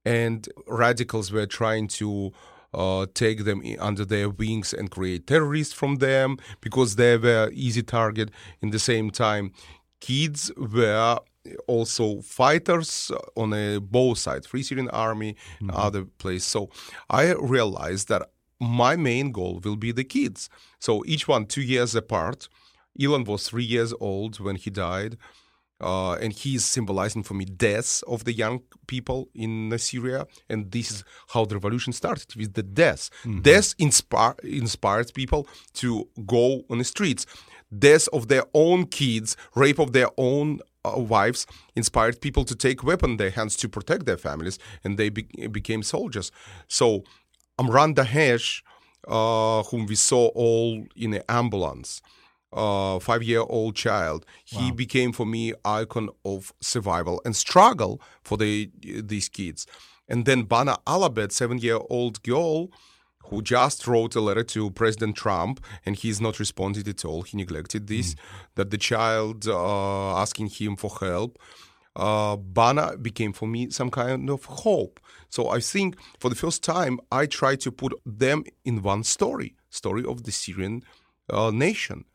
and 0.07 0.47
radicals 0.67 1.31
were 1.31 1.45
trying 1.45 1.87
to 1.87 2.31
uh, 2.73 3.05
take 3.13 3.43
them 3.43 3.61
under 3.79 4.05
their 4.05 4.29
wings 4.29 4.73
and 4.73 4.89
create 4.89 5.27
terrorists 5.27 5.73
from 5.73 5.97
them 5.97 6.37
because 6.61 6.95
they 6.95 7.17
were 7.17 7.49
easy 7.53 7.83
target. 7.83 8.29
In 8.61 8.69
the 8.69 8.79
same 8.79 9.09
time, 9.11 9.51
kids 9.99 10.51
were 10.55 11.19
also 11.67 12.21
fighters 12.21 13.11
on 13.35 13.53
a 13.53 13.79
both 13.79 14.17
sides, 14.17 14.47
Free 14.47 14.63
Syrian 14.63 14.89
Army, 14.89 15.35
mm-hmm. 15.61 15.71
other 15.71 16.05
place. 16.05 16.45
So 16.45 16.69
I 17.09 17.33
realized 17.33 18.07
that 18.09 18.23
my 18.59 18.95
main 18.95 19.31
goal 19.31 19.61
will 19.63 19.75
be 19.75 19.91
the 19.91 20.03
kids. 20.03 20.49
So 20.79 21.03
each 21.05 21.27
one 21.27 21.45
two 21.45 21.61
years 21.61 21.95
apart. 21.95 22.49
Aylan 22.99 23.27
was 23.27 23.47
three 23.47 23.63
years 23.63 23.93
old 23.99 24.39
when 24.39 24.55
he 24.55 24.71
died. 24.71 25.17
Uh, 25.79 26.13
and 26.13 26.33
is 26.43 26.65
symbolizing 26.65 27.21
for 27.21 27.35
me 27.35 27.45
death 27.45 28.03
of 28.07 28.23
the 28.23 28.33
young 28.33 28.61
people 28.87 29.29
in 29.35 29.71
Syria, 29.77 30.25
and 30.49 30.71
this 30.71 30.89
is 30.89 31.03
how 31.33 31.45
the 31.45 31.53
revolution 31.53 31.93
started 31.93 32.35
with 32.35 32.53
the 32.53 32.63
death. 32.63 33.11
Mm-hmm. 33.23 33.41
Death 33.41 33.75
inspire, 33.77 34.33
inspires 34.41 35.11
people 35.11 35.47
to 35.73 36.07
go 36.25 36.63
on 36.71 36.79
the 36.79 36.83
streets. 36.83 37.27
Death 37.77 38.07
of 38.11 38.27
their 38.27 38.45
own 38.55 38.87
kids, 38.87 39.37
rape 39.53 39.77
of 39.77 39.93
their 39.93 40.09
own 40.17 40.61
uh, 40.83 40.97
wives, 40.97 41.45
inspired 41.75 42.21
people 42.21 42.43
to 42.45 42.55
take 42.55 42.83
weapon 42.83 43.11
in 43.11 43.17
their 43.17 43.29
hands 43.29 43.55
to 43.57 43.69
protect 43.69 44.07
their 44.07 44.17
families, 44.17 44.57
and 44.83 44.97
they 44.97 45.09
be- 45.09 45.47
became 45.51 45.83
soldiers. 45.83 46.31
So 46.67 47.03
Omran 47.59 47.93
Daqneesh, 47.93 48.63
uh, 49.07 49.63
whom 49.63 49.85
we 49.85 49.95
saw 49.95 50.29
all 50.29 50.85
in 50.95 51.13
an 51.13 51.23
ambulance 51.29 52.01
uh, 52.53 52.99
five 52.99 53.23
year 53.23 53.43
old 53.47 53.75
child. 53.75 54.25
He 54.45 54.71
became 54.71 55.11
for 55.11 55.25
me 55.25 55.53
icon 55.65 56.09
of 56.23 56.53
survival 56.61 57.21
and 57.25 57.35
struggle 57.35 58.01
for 58.23 58.37
the 58.37 58.71
these 58.81 59.29
kids. 59.29 59.67
And 60.07 60.25
then 60.25 60.43
Bana 60.43 60.77
Alabed, 60.87 61.31
seven 61.31 61.57
year 61.57 61.79
old 61.89 62.23
girl, 62.23 62.69
who 63.25 63.41
just 63.41 63.85
wrote 63.87 64.15
a 64.15 64.21
letter 64.21 64.43
to 64.43 64.71
President 64.71 65.15
Trump, 65.15 65.63
and 65.85 65.95
he's 65.95 66.21
not 66.21 66.39
responded 66.39 66.87
at 66.87 67.03
all. 67.03 67.23
He 67.23 67.37
neglected 67.37 67.87
this. 67.87 68.13
Mm. 68.13 68.17
That 68.55 68.71
the 68.71 68.77
child 68.77 69.47
uh, 69.47 70.17
asking 70.17 70.47
him 70.47 70.75
for 70.75 70.91
help. 70.99 71.37
Uh, 71.95 72.35
Bana 72.35 72.95
became 72.95 73.33
for 73.33 73.47
me 73.47 73.71
some 73.71 73.89
kind 73.89 74.29
of 74.29 74.45
hope. 74.45 74.99
So 75.29 75.49
I 75.49 75.59
think 75.59 75.97
for 76.19 76.29
the 76.29 76.35
first 76.35 76.63
time 76.63 76.99
I 77.11 77.25
try 77.25 77.55
to 77.55 77.71
put 77.71 77.93
them 78.05 78.43
in 78.63 78.83
one 78.83 79.03
story, 79.03 79.55
story 79.71 80.05
of 80.05 80.23
the 80.23 80.31
Syrian 80.31 80.83
uh, 81.27 81.49
nation. 81.49 82.05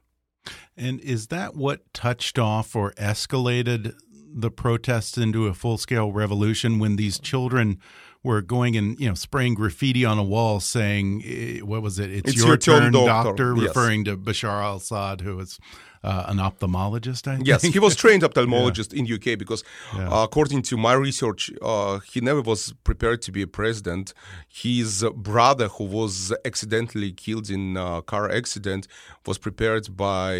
And 0.76 1.00
is 1.00 1.28
that 1.28 1.54
what 1.54 1.92
touched 1.92 2.38
off 2.38 2.74
or 2.74 2.92
escalated 2.92 3.94
the 4.34 4.50
protests 4.50 5.18
into 5.18 5.46
a 5.46 5.54
full 5.54 5.78
scale 5.78 6.12
revolution 6.12 6.78
when 6.78 6.96
these 6.96 7.18
children 7.18 7.78
were 8.22 8.40
going 8.40 8.76
and 8.76 8.98
you 9.00 9.08
know 9.08 9.14
spraying 9.14 9.54
graffiti 9.54 10.04
on 10.04 10.18
a 10.18 10.22
wall 10.22 10.60
saying 10.60 11.22
eh, 11.26 11.58
what 11.58 11.82
was 11.82 11.98
it 11.98 12.10
it's, 12.10 12.30
it's 12.30 12.38
your, 12.38 12.48
your, 12.48 12.56
turn, 12.56 12.82
turn 12.82 12.92
doctor, 12.92 13.30
doctor. 13.30 13.54
Yes. 13.56 13.68
referring 13.68 14.04
to 14.04 14.16
Bashar 14.16 14.62
al-Assad 14.62 15.22
who 15.22 15.36
was 15.36 15.58
uh, 16.04 16.24
an 16.28 16.38
ophthalmologist, 16.38 17.28
I 17.28 17.36
think. 17.36 17.46
Yes, 17.46 17.62
he 17.62 17.78
was 17.78 17.94
trained 17.96 18.22
ophthalmologist 18.28 18.92
yeah. 18.92 19.00
in 19.00 19.12
UK 19.14 19.38
because, 19.38 19.62
yeah. 19.96 20.08
uh, 20.08 20.24
according 20.24 20.62
to 20.62 20.76
my 20.76 20.94
research, 20.94 21.50
uh, 21.62 22.00
he 22.00 22.20
never 22.20 22.40
was 22.40 22.72
prepared 22.84 23.22
to 23.22 23.32
be 23.32 23.42
a 23.42 23.46
president. 23.46 24.12
His 24.48 25.04
brother, 25.14 25.68
who 25.68 25.84
was 25.84 26.32
accidentally 26.44 27.12
killed 27.12 27.50
in 27.50 27.76
a 27.76 28.02
car 28.02 28.30
accident, 28.30 28.88
was 29.26 29.38
prepared 29.38 29.96
by 29.96 30.34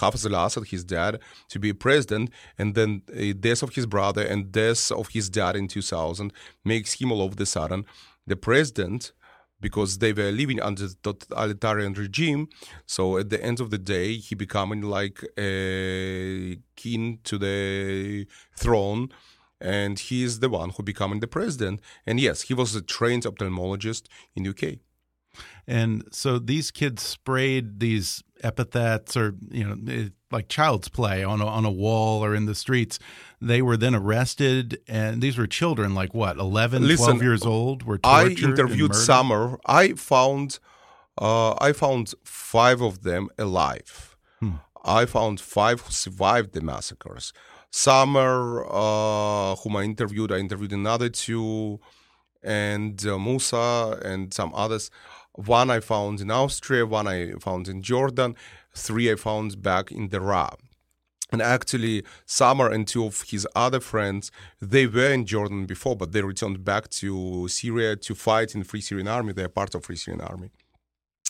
Hafez 0.00 0.30
al-Assad, 0.30 0.66
his 0.68 0.84
dad, 0.84 1.20
to 1.48 1.58
be 1.58 1.70
a 1.70 1.74
president, 1.74 2.30
and 2.58 2.74
then 2.74 3.02
the 3.06 3.34
death 3.34 3.62
of 3.62 3.74
his 3.74 3.86
brother 3.86 4.22
and 4.22 4.50
death 4.50 4.90
of 4.90 5.08
his 5.08 5.28
dad 5.28 5.56
in 5.56 5.68
2000 5.68 6.32
makes 6.64 6.94
him 6.94 7.12
all 7.12 7.22
of 7.24 7.36
the 7.36 7.46
sudden 7.46 7.84
the 8.26 8.36
president 8.36 9.12
because 9.60 9.98
they 9.98 10.12
were 10.12 10.30
living 10.30 10.60
under 10.60 10.88
the 10.88 10.96
totalitarian 11.02 11.92
regime. 11.94 12.48
So 12.86 13.18
at 13.18 13.30
the 13.30 13.42
end 13.42 13.60
of 13.60 13.70
the 13.70 13.78
day, 13.78 14.16
he 14.16 14.34
becoming 14.34 14.82
like 14.82 15.22
a 15.38 16.58
king 16.76 17.18
to 17.24 17.38
the 17.38 18.26
throne, 18.56 19.08
and 19.60 19.98
he 19.98 20.22
is 20.22 20.40
the 20.40 20.48
one 20.48 20.70
who 20.70 20.82
becoming 20.82 21.20
the 21.20 21.26
president. 21.26 21.80
And 22.06 22.18
yes, 22.18 22.42
he 22.42 22.54
was 22.54 22.74
a 22.74 22.82
trained 22.82 23.24
ophthalmologist 23.24 24.04
in 24.34 24.48
UK. 24.48 24.78
And 25.66 26.04
so 26.10 26.38
these 26.38 26.70
kids 26.70 27.02
sprayed 27.02 27.80
these 27.80 28.22
epithets 28.42 29.16
or 29.16 29.34
you 29.50 29.64
know 29.64 30.08
like 30.30 30.48
child's 30.48 30.88
play 30.88 31.24
on 31.24 31.40
a, 31.40 31.46
on 31.46 31.64
a 31.64 31.70
wall 31.70 32.24
or 32.24 32.34
in 32.34 32.46
the 32.46 32.54
streets. 32.54 32.98
They 33.40 33.62
were 33.62 33.76
then 33.76 33.94
arrested 33.94 34.80
and 34.88 35.22
these 35.22 35.36
were 35.36 35.46
children 35.46 35.94
like 35.94 36.14
what 36.14 36.36
11 36.36 36.86
Listen, 36.86 37.06
12 37.06 37.22
years 37.22 37.44
old 37.44 37.82
were 37.82 37.98
tortured 37.98 38.44
i 38.44 38.48
interviewed 38.48 38.94
summer. 38.94 39.58
I 39.66 39.92
found 39.92 40.58
uh, 41.18 41.54
i 41.58 41.72
found 41.72 42.14
five 42.24 42.80
of 42.80 43.02
them 43.02 43.28
alive. 43.38 44.16
Hmm. 44.40 44.56
i 44.84 45.04
found 45.04 45.40
five 45.40 45.82
who 45.82 45.92
survived 45.92 46.52
the 46.52 46.60
massacres. 46.60 47.32
Summer 47.70 48.64
uh, 48.68 49.56
whom 49.56 49.76
i 49.76 49.82
interviewed 49.82 50.32
i 50.32 50.38
interviewed 50.38 50.72
another 50.72 51.08
two 51.08 51.80
and 52.42 53.06
uh, 53.06 53.18
musa 53.18 54.00
and 54.02 54.32
some 54.32 54.50
others 54.54 54.90
one 55.34 55.70
I 55.70 55.80
found 55.80 56.20
in 56.20 56.30
Austria, 56.30 56.86
one 56.86 57.06
I 57.06 57.32
found 57.40 57.68
in 57.68 57.82
Jordan, 57.82 58.36
three 58.74 59.10
I 59.10 59.16
found 59.16 59.62
back 59.62 59.90
in 59.92 60.08
Daraa. 60.08 60.54
And 61.32 61.40
actually, 61.40 62.04
Summer 62.26 62.68
and 62.68 62.88
two 62.88 63.04
of 63.04 63.22
his 63.22 63.46
other 63.54 63.80
friends, 63.80 64.32
they 64.60 64.86
were 64.86 65.12
in 65.12 65.26
Jordan 65.26 65.64
before, 65.66 65.94
but 65.94 66.12
they 66.12 66.22
returned 66.22 66.64
back 66.64 66.88
to 66.90 67.46
Syria 67.48 67.96
to 67.96 68.14
fight 68.14 68.54
in 68.54 68.64
Free 68.64 68.80
Syrian 68.80 69.06
Army. 69.06 69.32
They're 69.32 69.48
part 69.48 69.74
of 69.74 69.84
Free 69.84 69.96
Syrian 69.96 70.22
Army. 70.22 70.50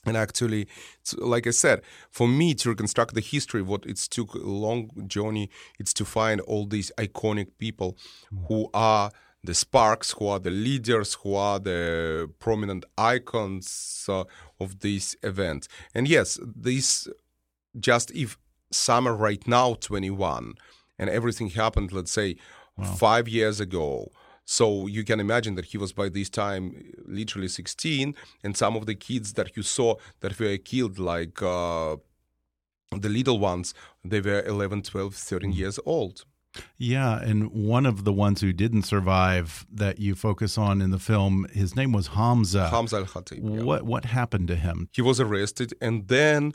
And 0.06 0.16
actually, 0.16 0.66
like 1.18 1.46
I 1.46 1.50
said, 1.50 1.82
for 2.10 2.26
me 2.26 2.54
to 2.54 2.70
reconstruct 2.70 3.14
the 3.14 3.20
history, 3.20 3.60
what 3.60 3.84
it 3.84 3.98
took 3.98 4.32
a 4.32 4.38
long 4.38 4.90
journey, 5.06 5.50
it's 5.78 5.92
to 5.94 6.06
find 6.06 6.40
all 6.40 6.64
these 6.64 6.90
iconic 6.96 7.48
people 7.58 7.98
who 8.48 8.70
are 8.72 9.10
the 9.42 9.54
sparks, 9.54 10.12
who 10.12 10.26
are 10.26 10.38
the 10.38 10.50
leaders, 10.50 11.14
who 11.14 11.34
are 11.34 11.58
the 11.58 12.30
prominent 12.38 12.84
icons 12.98 14.04
uh, 14.08 14.24
of 14.58 14.80
this 14.80 15.16
event. 15.22 15.66
And 15.94 16.06
yes, 16.06 16.38
this 16.42 17.08
just 17.78 18.10
if 18.10 18.38
summer 18.70 19.14
right 19.14 19.46
now 19.46 19.74
21 19.74 20.54
and 20.98 21.10
everything 21.10 21.50
happened, 21.50 21.92
let's 21.92 22.12
say 22.12 22.36
wow. 22.76 22.84
five 22.84 23.28
years 23.28 23.60
ago. 23.60 24.10
So 24.44 24.86
you 24.88 25.04
can 25.04 25.20
imagine 25.20 25.54
that 25.54 25.66
he 25.66 25.78
was 25.78 25.92
by 25.92 26.08
this 26.08 26.28
time 26.28 26.92
literally 27.06 27.48
16, 27.48 28.14
and 28.42 28.56
some 28.56 28.74
of 28.74 28.86
the 28.86 28.96
kids 28.96 29.34
that 29.34 29.56
you 29.56 29.62
saw 29.62 29.94
that 30.20 30.38
were 30.40 30.56
killed, 30.56 30.98
like 30.98 31.40
uh, 31.40 31.96
the 32.90 33.08
little 33.08 33.38
ones, 33.38 33.74
they 34.04 34.20
were 34.20 34.42
11, 34.42 34.82
12, 34.82 35.14
13 35.14 35.52
mm. 35.52 35.56
years 35.56 35.78
old. 35.86 36.24
Yeah, 36.78 37.20
and 37.20 37.50
one 37.52 37.86
of 37.86 38.04
the 38.04 38.12
ones 38.12 38.40
who 38.40 38.52
didn't 38.52 38.82
survive 38.82 39.66
that 39.72 39.98
you 39.98 40.14
focus 40.14 40.58
on 40.58 40.82
in 40.82 40.90
the 40.90 40.98
film, 40.98 41.46
his 41.52 41.76
name 41.76 41.92
was 41.92 42.08
Hamza. 42.08 42.68
Hamza 42.68 42.96
al 42.96 43.04
Khatib. 43.04 43.38
Yeah. 43.42 43.62
What 43.62 43.84
what 43.84 44.04
happened 44.04 44.48
to 44.48 44.56
him? 44.56 44.88
He 44.92 45.02
was 45.02 45.20
arrested, 45.20 45.74
and 45.80 46.08
then, 46.08 46.52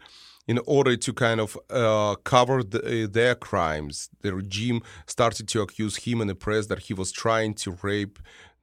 in 0.48 0.60
order 0.66 0.96
to 0.98 1.14
kind 1.14 1.40
of 1.40 1.58
uh, 1.70 2.16
cover 2.24 2.64
the, 2.64 3.06
uh, 3.06 3.08
their 3.10 3.36
crimes, 3.36 4.10
the 4.22 4.34
regime 4.34 4.82
started 5.08 5.48
to 5.50 5.62
accuse 5.62 5.98
him 5.98 6.22
in 6.22 6.28
the 6.28 6.36
press 6.36 6.68
that 6.68 6.80
he 6.80 6.94
was 6.94 7.12
trying 7.12 7.54
to 7.56 7.78
rape 7.82 8.20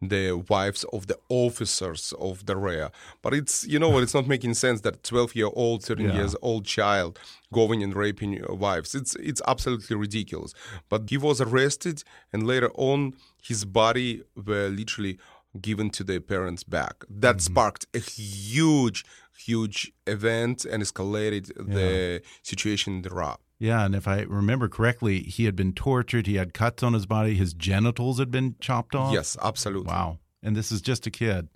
the 0.09 0.45
wives 0.49 0.85
of 0.93 1.07
the 1.07 1.19
officers 1.29 2.13
of 2.19 2.47
the 2.47 2.57
REA. 2.57 2.89
But 3.23 3.35
it's, 3.35 3.67
you 3.67 3.79
know 3.79 3.89
what, 3.89 4.03
it's 4.03 4.15
not 4.15 4.27
making 4.27 4.55
sense 4.55 4.81
that 4.83 5.03
12 5.03 5.37
year 5.37 5.51
old, 5.53 5.85
13 5.85 6.09
Yeah. 6.09 6.15
years 6.15 6.37
old 6.43 6.65
child 6.65 7.19
going 7.53 7.83
and 7.83 7.95
raping 7.95 8.45
wives. 8.49 8.95
It's, 8.95 9.15
it's 9.17 9.43
absolutely 9.47 9.97
ridiculous. 9.97 10.55
But 10.89 11.09
he 11.09 11.19
was 11.19 11.41
arrested, 11.41 12.03
and 12.33 12.47
later 12.47 12.71
on, 12.75 13.15
his 13.43 13.65
body 13.65 14.23
were 14.35 14.69
literally 14.69 15.19
given 15.61 15.91
to 15.91 16.05
their 16.05 16.21
parents 16.21 16.65
back. 16.65 17.05
That 17.09 17.37
mm-hmm. 17.37 17.53
sparked 17.53 17.87
a 17.95 17.99
huge, 17.99 19.05
huge 19.37 19.93
event 20.07 20.65
and 20.65 20.83
escalated 20.83 21.53
the 21.57 22.23
situation 22.43 22.99
in 22.99 23.07
Iraq. 23.07 23.41
Yeah, 23.63 23.85
and 23.85 23.95
if 23.95 24.09
I 24.09 24.23
remember 24.23 24.69
correctly, 24.69 25.21
he 25.21 25.45
had 25.45 25.55
been 25.55 25.73
tortured. 25.73 26.27
He 26.27 26.35
had 26.35 26.53
cuts 26.53 26.83
on 26.83 26.95
his 26.95 27.07
body. 27.07 27.37
His 27.37 27.55
genitals 27.55 28.19
had 28.19 28.29
been 28.29 28.57
chopped 28.59 28.97
off. 28.97 29.15
Yes, 29.15 29.37
absolutely. 29.41 29.87
Wow. 29.87 30.19
And 30.43 30.57
this 30.57 30.73
is 30.73 30.81
just 30.81 31.07
a 31.07 31.13
kid. 31.13 31.47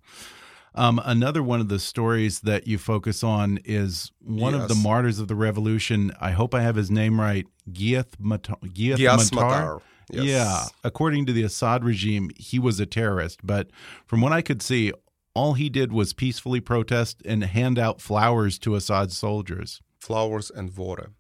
Um, 0.77 1.01
another 1.05 1.43
one 1.43 1.61
of 1.61 1.69
the 1.69 1.81
stories 1.81 2.41
that 2.43 2.69
you 2.69 2.79
focus 2.79 3.25
on 3.25 3.59
is 3.65 4.13
one 4.21 4.55
of 4.55 4.69
the 4.69 4.77
martyrs 4.77 5.19
of 5.19 5.27
the 5.27 5.35
revolution. 5.35 6.13
I 6.21 6.31
hope 6.31 6.55
I 6.55 6.63
have 6.63 6.77
his 6.77 6.93
name 6.93 7.21
right. 7.21 7.45
Giath 7.69 8.13
Matar. 8.23 8.61
Giath. 8.73 9.33
Matar. 9.33 9.81
Yes. 10.13 10.25
Yeah. 10.27 10.65
According 10.85 11.27
to 11.27 11.33
the 11.33 11.43
Assad 11.43 11.83
regime, 11.83 12.31
he 12.37 12.61
was 12.61 12.79
a 12.79 12.87
terrorist. 12.87 13.41
But 13.45 13.71
from 14.07 14.21
what 14.21 14.31
I 14.31 14.43
could 14.43 14.63
see, 14.63 14.93
all 15.35 15.55
he 15.55 15.69
did 15.69 15.93
was 15.93 16.13
peacefully 16.13 16.61
protest 16.61 17.21
and 17.25 17.43
hand 17.43 17.81
out 17.81 18.01
flowers 18.01 18.61
to 18.61 18.77
Assad's 18.77 19.17
soldiers. 19.17 19.83
flowers 19.99 20.53
and 20.55 20.77
water. 20.77 21.11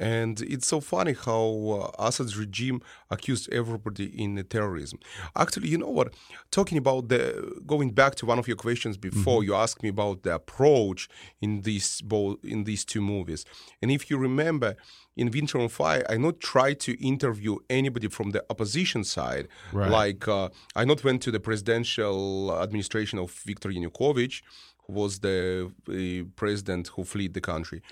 And 0.00 0.40
it's 0.40 0.66
so 0.66 0.80
funny 0.80 1.12
how 1.12 1.92
uh, 1.98 2.06
Assad's 2.06 2.36
regime 2.38 2.80
accused 3.10 3.52
everybody 3.52 4.06
in 4.06 4.34
the 4.34 4.42
terrorism. 4.42 4.98
Actually, 5.36 5.68
you 5.68 5.76
know 5.76 5.90
what? 5.90 6.14
Talking 6.50 6.78
about 6.78 7.08
the 7.10 7.60
going 7.66 7.90
back 7.90 8.14
to 8.16 8.26
one 8.26 8.38
of 8.38 8.48
your 8.48 8.56
questions 8.56 8.96
before, 8.96 9.44
you 9.44 9.54
asked 9.54 9.82
me 9.82 9.90
about 9.90 10.22
the 10.22 10.34
approach 10.34 11.08
in 11.42 11.60
these 11.60 12.00
both 12.00 12.38
in 12.42 12.64
these 12.64 12.82
two 12.86 13.02
movies. 13.02 13.44
And 13.82 13.90
if 13.90 14.10
you 14.10 14.16
remember, 14.16 14.74
in 15.16 15.30
Winter 15.30 15.58
on 15.58 15.68
Fire, 15.68 16.04
I 16.08 16.16
not 16.16 16.40
tried 16.40 16.80
to 16.80 16.92
interview 17.06 17.58
anybody 17.68 18.08
from 18.08 18.30
the 18.30 18.42
opposition 18.48 19.04
side. 19.04 19.48
Right. 19.70 19.90
Like 19.90 20.26
uh, 20.26 20.48
I 20.74 20.86
not 20.86 21.04
went 21.04 21.20
to 21.22 21.30
the 21.30 21.40
presidential 21.40 22.58
administration 22.58 23.18
of 23.18 23.30
Viktor 23.30 23.68
Yanukovych, 23.68 24.40
who 24.86 24.94
was 24.94 25.18
the 25.18 25.70
uh, 25.88 26.28
president 26.36 26.88
who 26.88 27.04
fled 27.04 27.34
the 27.34 27.42
country. 27.42 27.82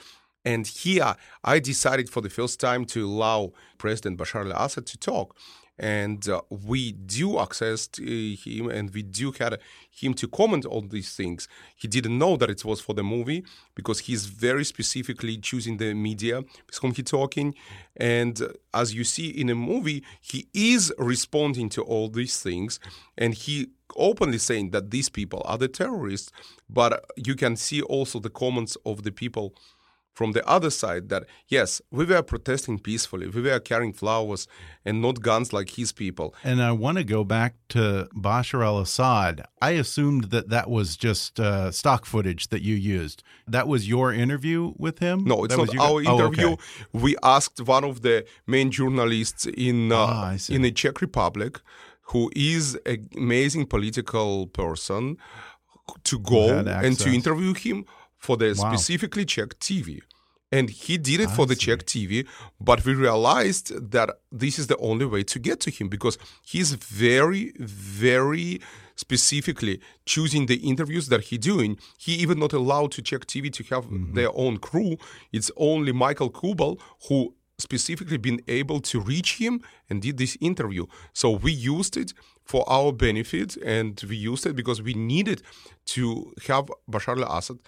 And 0.45 0.67
here, 0.67 1.15
I 1.45 1.59
decided 1.59 2.09
for 2.09 2.21
the 2.21 2.31
first 2.31 2.61
time 2.61 2.85
to 2.87 3.07
allow 3.07 3.53
President 3.77 4.19
Bashar 4.19 4.51
al-Assad 4.51 4.87
to 4.87 4.99
talk. 4.99 5.37
And 5.81 6.29
uh, 6.29 6.41
we 6.51 6.91
do 6.91 7.39
access 7.39 7.87
to 7.87 8.03
him, 8.03 8.69
and 8.69 8.91
we 8.91 9.03
do 9.03 9.31
had 9.31 9.61
him 9.91 10.13
to 10.15 10.27
comment 10.27 10.67
on 10.67 10.89
these 10.89 11.15
things. 11.15 11.47
He 11.77 11.87
didn't 11.87 12.19
know 12.19 12.37
that 12.37 12.51
it 12.51 12.65
was 12.65 12.81
for 12.81 12.95
the 12.95 13.05
movie 13.05 13.45
because 13.77 14.01
he's 14.01 14.27
very 14.27 14.65
specifically 14.65 15.39
choosing 15.39 15.77
the 15.77 15.95
media 15.95 16.39
with 16.41 16.79
whom 16.81 16.95
he's 16.95 17.05
talking. 17.05 17.55
And 17.97 18.43
uh, 18.43 18.49
as 18.75 18.93
you 18.93 19.05
see 19.05 19.29
in 19.29 19.51
a 19.51 19.55
movie, 19.55 20.03
he 20.21 20.49
is 20.53 20.93
responding 20.99 21.69
to 21.71 21.83
all 21.83 22.09
these 22.09 22.41
things, 22.41 22.81
and 23.17 23.35
he 23.35 23.69
openly 23.97 24.39
saying 24.39 24.71
that 24.71 24.91
these 24.91 25.09
people 25.09 25.43
are 25.45 25.59
the 25.59 25.69
terrorists. 25.69 26.33
But 26.69 27.05
you 27.17 27.37
can 27.37 27.55
see 27.57 27.83
also 27.83 28.19
the 28.19 28.31
comments 28.31 28.77
of 28.85 29.05
the 29.05 29.13
people 29.13 29.55
from 30.19 30.33
the 30.33 30.45
other 30.57 30.69
side 30.83 31.05
that 31.13 31.23
yes, 31.57 31.71
we 31.99 32.05
were 32.13 32.23
protesting 32.33 32.77
peacefully, 32.89 33.27
we 33.29 33.41
were 33.49 33.61
carrying 33.71 33.93
flowers 34.03 34.43
and 34.85 35.01
not 35.01 35.17
guns 35.29 35.49
like 35.53 35.71
his 35.81 35.91
people. 36.03 36.29
And 36.43 36.59
I 36.61 36.73
want 36.85 36.99
to 36.99 37.05
go 37.17 37.23
back 37.39 37.53
to 37.75 37.83
Bashar 38.27 38.61
al 38.71 38.79
Assad. 38.87 39.35
I 39.69 39.71
assumed 39.85 40.23
that 40.35 40.47
that 40.55 40.67
was 40.77 40.89
just 40.97 41.39
uh, 41.39 41.71
stock 41.71 42.03
footage 42.13 42.43
that 42.53 42.63
you 42.69 42.75
used. 42.99 43.19
That 43.57 43.67
was 43.73 43.89
your 43.95 44.09
interview 44.25 44.61
with 44.85 44.99
him? 44.99 45.17
No, 45.33 45.37
it's 45.45 45.55
That 45.55 45.61
was 45.61 45.73
not 45.75 45.85
our 45.89 46.01
guys- 46.03 46.09
Oh, 46.13 46.19
interview. 46.19 46.51
okay. 46.55 46.63
We 47.05 47.11
asked 47.37 47.59
one 47.77 47.85
of 47.91 47.97
the 48.07 48.17
main 48.55 48.69
journalists 48.79 49.47
in 49.69 49.79
uh, 49.93 49.97
Ah, 49.99 50.37
in 50.49 50.61
the 50.67 50.73
Czech 50.81 50.97
Republic, 51.07 51.53
who 52.11 52.23
is 52.35 52.65
an 52.93 53.01
amazing 53.25 53.65
political 53.75 54.49
person, 54.63 55.03
to 56.11 56.19
go 56.19 56.43
and 56.59 56.99
to 56.99 57.09
interview 57.19 57.53
him 57.65 57.79
for 58.19 58.37
the 58.37 58.55
Wow. 58.59 58.75
specifically 58.75 59.25
Czech 59.25 59.59
TV. 59.59 60.01
And 60.51 60.71
he 60.71 60.97
did 60.97 61.21
it 61.21 61.31
for 61.31 61.43
I 61.43 61.49
the 61.49 61.55
see. 61.55 61.67
Czech 61.67 61.85
TV, 61.85 62.27
but 62.59 62.83
we 62.87 62.95
realized 62.95 63.91
that 63.93 64.09
this 64.33 64.59
is 64.59 64.67
the 64.67 64.79
only 64.79 65.05
way 65.05 65.23
to 65.25 65.39
get 65.39 65.61
to 65.61 65.71
him 65.71 65.89
because 65.89 66.17
he's 66.43 66.73
very, 66.73 67.53
very 67.59 68.61
specifically 68.97 69.79
choosing 70.07 70.47
the 70.47 70.57
interviews 70.57 71.09
that 71.09 71.21
he's 71.25 71.39
doing. 71.39 71.79
He 71.99 72.13
even 72.15 72.39
not 72.39 72.53
allowed 72.55 72.93
to 72.93 73.03
Czech 73.03 73.27
TV 73.27 73.51
to 73.53 73.63
have 73.75 73.85
Mm-hmm. 73.85 74.15
their 74.15 74.31
own 74.35 74.57
crew. 74.59 74.97
It's 75.33 75.51
only 75.57 75.93
Michael 75.93 76.31
Kubal 76.31 76.79
who 77.09 77.35
specifically 77.59 78.19
been 78.19 78.41
able 78.49 78.81
to 78.81 79.01
reach 79.01 79.37
him 79.39 79.61
and 79.91 80.01
did 80.01 80.17
this 80.17 80.37
interview. 80.41 80.87
So 81.13 81.31
we 81.31 81.53
used 81.53 81.97
it 81.97 82.13
for 82.49 82.65
our 82.67 82.93
benefit 82.93 83.57
and 83.59 84.03
we 84.09 84.17
used 84.17 84.47
it 84.47 84.57
because 84.57 84.81
we 84.81 84.95
needed 84.95 85.43
to 85.85 86.33
have 86.47 86.71
Bashar 86.91 87.23
al-Assad 87.23 87.59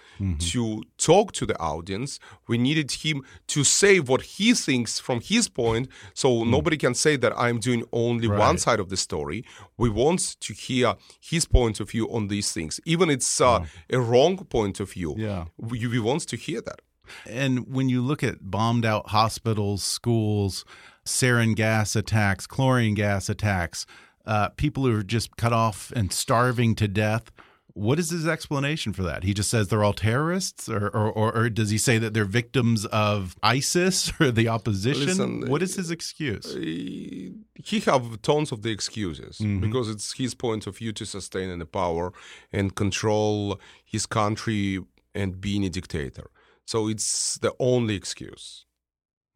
to 0.51 0.83
talk 0.97 1.31
to 1.33 1.45
the 1.45 1.57
audience. 1.59 2.19
We 2.47 2.57
needed 2.57 2.91
him 2.91 3.23
to 3.47 3.63
say 3.63 3.99
what 3.99 4.21
he 4.23 4.53
thinks 4.53 4.99
from 4.99 5.21
his 5.21 5.47
point 5.47 5.87
so 6.15 6.43
nobody 6.43 6.77
can 6.77 6.95
say 6.95 7.15
that 7.17 7.33
I'm 7.37 7.59
doing 7.59 7.83
only 7.91 8.27
one 8.27 8.57
side 8.57 8.79
of 8.79 8.89
the 8.89 8.97
story. 8.97 9.45
We 9.77 9.89
want 9.89 10.39
to 10.39 10.53
hear 10.53 10.95
his 11.19 11.45
point 11.45 11.79
of 11.79 11.91
view 11.91 12.11
on 12.11 12.27
these 12.27 12.51
things. 12.51 12.79
Even 12.85 13.09
it's 13.11 13.39
uh, 13.39 13.65
a 13.91 13.99
wrong 13.99 14.37
point 14.45 14.79
of 14.79 14.91
view. 14.91 15.13
Yeah. 15.17 15.45
We, 15.57 15.85
we 15.85 15.99
want 15.99 16.27
to 16.27 16.37
hear 16.37 16.61
that. 16.61 16.81
And 17.27 17.67
when 17.75 17.87
you 17.89 18.01
look 18.01 18.23
at 18.23 18.49
bombed 18.49 18.85
out 18.85 19.09
hospitals, 19.09 19.83
schools, 19.83 20.65
sarin 21.05 21.55
gas 21.55 21.95
attacks, 21.95 22.47
chlorine 22.47 22.93
gas 22.93 23.29
attacks, 23.29 23.85
uh, 24.25 24.49
people 24.49 24.85
who 24.85 24.97
are 24.97 25.03
just 25.03 25.35
cut 25.37 25.53
off 25.53 25.91
and 25.95 26.11
starving 26.11 26.75
to 26.75 26.87
death, 26.87 27.31
what 27.73 27.99
is 27.99 28.09
his 28.09 28.27
explanation 28.27 28.93
for 28.93 29.03
that? 29.03 29.23
He 29.23 29.33
just 29.33 29.49
says 29.49 29.69
they're 29.69 29.83
all 29.83 29.93
terrorists, 29.93 30.67
or, 30.67 30.87
or, 30.87 31.11
or, 31.11 31.35
or 31.35 31.49
does 31.49 31.69
he 31.69 31.77
say 31.77 31.97
that 31.97 32.13
they're 32.13 32.25
victims 32.25 32.85
of 32.87 33.35
ISIS 33.41 34.11
or 34.19 34.31
the 34.31 34.47
opposition? 34.47 35.05
Listen, 35.05 35.49
what 35.49 35.61
is 35.61 35.75
his 35.75 35.91
excuse? 35.91 36.53
he 36.53 37.33
he 37.55 37.79
have 37.81 38.21
tons 38.21 38.51
of 38.51 38.61
the 38.63 38.71
excuses 38.71 39.37
mm-hmm. 39.37 39.59
because 39.59 39.89
it's 39.89 40.13
his 40.13 40.33
point 40.33 40.67
of 40.67 40.77
view 40.77 40.91
to 40.93 41.05
sustain 41.05 41.49
in 41.49 41.59
the 41.59 41.65
power 41.65 42.11
and 42.51 42.75
control 42.75 43.59
his 43.85 44.05
country 44.05 44.79
and 45.13 45.39
being 45.39 45.63
a 45.63 45.69
dictator. 45.69 46.29
So 46.65 46.87
it's 46.87 47.37
the 47.37 47.53
only 47.59 47.95
excuse. 47.95 48.65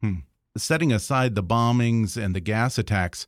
Hmm. 0.02 0.20
setting 0.58 0.92
aside 0.92 1.34
the 1.34 1.42
bombings 1.42 2.22
and 2.22 2.36
the 2.36 2.40
gas 2.40 2.76
attacks, 2.76 3.26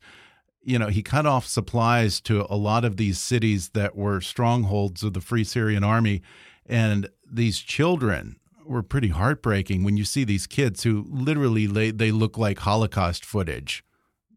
you 0.69 0.77
know, 0.77 0.87
he 0.87 1.01
cut 1.01 1.25
off 1.25 1.45
supplies 1.47 2.21
to 2.21 2.45
a 2.49 2.55
lot 2.55 2.85
of 2.85 2.97
these 2.97 3.19
cities 3.19 3.69
that 3.69 3.95
were 3.95 4.21
strongholds 4.21 5.03
of 5.03 5.13
the 5.13 5.21
Free 5.21 5.43
Syrian 5.43 5.83
Army. 5.83 6.21
And 6.65 7.09
these 7.41 7.57
children 7.59 8.39
were 8.65 8.83
pretty 8.83 9.07
heartbreaking 9.07 9.83
when 9.83 9.97
you 9.97 10.05
see 10.05 10.23
these 10.23 10.45
kids 10.45 10.83
who 10.83 11.05
literally 11.09 11.67
lay, 11.67 11.89
they 11.89 12.11
look 12.11 12.37
like 12.37 12.59
Holocaust 12.59 13.25
footage. 13.25 13.83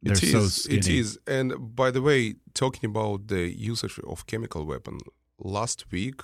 They're 0.01 0.15
It 0.15 0.23
is. 0.23 0.33
so 0.33 0.43
skinny. 0.47 0.79
It 0.79 0.89
is. 0.89 1.19
And 1.27 1.77
by 1.77 1.91
the 1.91 2.01
way, 2.01 2.37
talking 2.55 2.89
about 2.89 3.29
the 3.29 3.45
usage 3.73 4.01
of 4.13 4.27
chemical 4.27 4.65
weapon, 4.65 5.01
last 5.39 5.85
week 5.93 6.23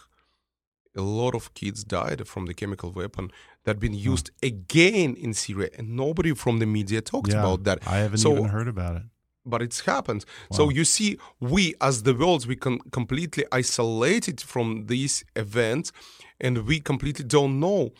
a 0.96 1.02
lot 1.02 1.34
of 1.34 1.52
kids 1.54 1.84
died 1.84 2.26
from 2.26 2.46
the 2.46 2.54
chemical 2.54 2.90
weapon 2.92 3.30
that 3.64 3.78
been 3.78 3.92
hmm. 3.92 4.12
used 4.12 4.30
again 4.42 5.14
in 5.14 5.34
Syria, 5.34 5.68
and 5.78 5.94
nobody 5.94 6.32
from 6.34 6.58
the 6.58 6.66
media 6.66 7.00
talks 7.02 7.30
Yeah, 7.32 7.40
about 7.40 7.64
that. 7.64 7.86
I 7.86 7.98
haven't 7.98 8.18
So 8.18 8.32
even 8.32 8.46
heard 8.46 8.68
about 8.68 8.96
it. 8.96 9.02
But 9.48 9.62
it's 9.62 9.80
happened. 9.80 10.24
So 10.52 10.70
you 10.70 10.84
see, 10.84 11.18
we 11.40 11.74
as 11.80 12.02
the 12.02 12.14
world, 12.14 12.46
we 12.46 12.56
can 12.56 12.78
completely 12.90 13.44
isolated 13.52 14.40
from 14.40 14.86
this 14.86 15.24
event, 15.36 15.92
and 16.40 16.66
we 16.66 16.80
completely 16.80 17.24
don't 17.24 17.58
know 17.60 17.90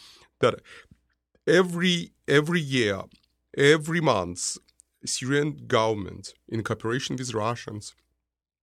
that 0.40 0.60
every 1.46 2.12
every 2.26 2.60
year, 2.60 3.02
every 3.56 4.00
month, 4.00 4.58
Syrian 5.04 5.66
government, 5.66 6.34
in 6.48 6.62
cooperation 6.62 7.16
with 7.16 7.34
Russians, 7.34 7.94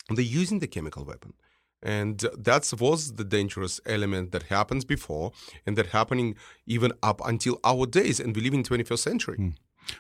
they're 0.10 0.24
using 0.42 0.60
the 0.60 0.68
chemical 0.68 1.04
weapon. 1.06 1.34
And 1.82 2.20
that 2.38 2.74
was 2.80 3.14
the 3.14 3.24
dangerous 3.24 3.80
element 3.86 4.32
that 4.32 4.44
happens 4.44 4.86
before 4.86 5.34
and 5.68 5.78
that 5.78 5.88
happening 5.88 6.36
even 6.66 6.92
up 7.04 7.22
until 7.24 7.60
our 7.64 7.86
days. 7.86 8.20
And 8.20 8.36
we 8.36 8.42
live 8.42 8.56
in 8.56 8.64
21st 8.64 9.00
century. 9.00 9.36
Hmm. 9.38 9.50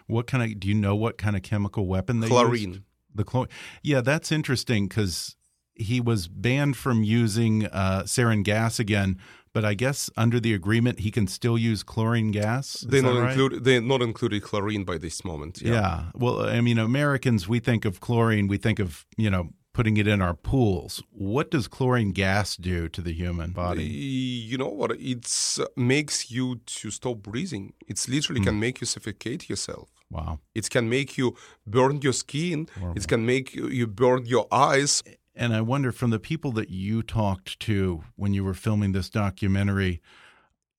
What 0.07 0.27
kind 0.27 0.43
of, 0.43 0.59
do 0.59 0.67
you 0.67 0.75
know 0.75 0.95
what 0.95 1.17
kind 1.17 1.35
of 1.35 1.41
chemical 1.43 1.87
weapon 1.87 2.19
they 2.19 2.27
Chlorine. 2.27 2.69
used? 2.69 2.81
The 3.13 3.23
chlorine. 3.23 3.49
Yeah, 3.81 4.01
that's 4.01 4.31
interesting 4.31 4.87
because 4.87 5.35
he 5.73 5.99
was 6.01 6.27
banned 6.27 6.77
from 6.77 7.03
using 7.03 7.65
uh, 7.67 8.03
sarin 8.05 8.43
gas 8.43 8.79
again, 8.79 9.17
but 9.53 9.63
I 9.63 9.73
guess 9.73 10.09
under 10.17 10.39
the 10.39 10.53
agreement 10.53 10.99
he 10.99 11.11
can 11.11 11.27
still 11.27 11.57
use 11.57 11.81
chlorine 11.83 12.31
gas. 12.31 12.75
Is 12.83 12.87
They 12.89 13.01
not 13.01 13.17
right? 13.17 13.29
include 13.31 13.63
they 13.63 13.79
not 13.79 14.01
included 14.01 14.41
chlorine 14.43 14.83
by 14.83 14.97
this 14.97 15.23
moment. 15.23 15.61
Yeah. 15.61 16.05
Well, 16.13 16.41
I 16.45 16.61
mean, 16.61 16.77
Americans, 16.77 17.47
we 17.47 17.59
think 17.59 17.85
of 17.85 17.99
chlorine, 17.99 18.47
we 18.47 18.57
think 18.57 18.79
of, 18.79 19.05
you 19.17 19.29
know, 19.29 19.49
putting 19.75 19.97
it 19.97 20.07
in 20.07 20.21
our 20.21 20.33
pools. 20.33 21.03
What 21.11 21.51
does 21.51 21.67
chlorine 21.67 22.13
gas 22.13 22.55
do 22.55 22.87
to 22.87 23.01
the 23.01 23.11
human 23.11 23.51
body? 23.51 23.83
You 23.83 24.57
know 24.57 24.69
what? 24.69 24.91
It 24.91 25.27
makes 25.75 26.31
you 26.31 26.61
to 26.65 26.89
stop 26.91 27.17
breathing. 27.17 27.73
It 27.85 27.97
literally 28.07 28.39
mm. 28.39 28.45
can 28.45 28.57
make 28.57 28.79
you 28.79 28.87
suffocate 28.87 29.49
yourself. 29.49 29.89
Wow. 30.09 30.39
It 30.53 30.69
can 30.69 30.87
make 30.87 31.17
you 31.17 31.35
burn 31.67 31.99
your 32.01 32.13
skin. 32.13 32.69
Horrible. 32.79 32.97
It 32.97 33.05
can 33.09 33.25
make 33.25 33.53
you 33.53 33.85
burn 33.85 34.25
your 34.25 34.47
eyes. 34.49 35.03
And 35.35 35.53
I 35.53 35.59
wonder 35.59 35.91
from 35.91 36.11
the 36.11 36.19
people 36.19 36.53
that 36.53 36.69
you 36.69 37.03
talked 37.03 37.59
to 37.61 38.05
when 38.15 38.33
you 38.33 38.45
were 38.45 38.53
filming 38.53 38.93
this 38.93 39.09
documentary, 39.09 40.01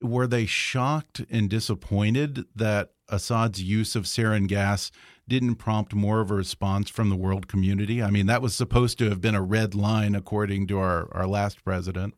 were 0.00 0.26
they 0.26 0.46
shocked 0.46 1.20
and 1.28 1.50
disappointed 1.50 2.46
that 2.54 2.92
Assad's 3.10 3.62
use 3.62 3.94
of 3.94 4.04
sarin 4.04 4.46
gas 4.46 4.90
didn't 5.28 5.56
prompt 5.56 5.94
more 5.94 6.20
of 6.20 6.30
a 6.30 6.34
response 6.34 6.88
from 6.88 7.08
the 7.08 7.16
world 7.16 7.48
community? 7.48 8.02
I 8.02 8.10
mean, 8.10 8.26
that 8.26 8.42
was 8.42 8.54
supposed 8.54 8.98
to 8.98 9.08
have 9.08 9.20
been 9.20 9.34
a 9.34 9.42
red 9.42 9.74
line, 9.74 10.14
according 10.14 10.68
to 10.68 10.78
our, 10.78 11.08
our 11.12 11.26
last 11.26 11.64
president. 11.64 12.14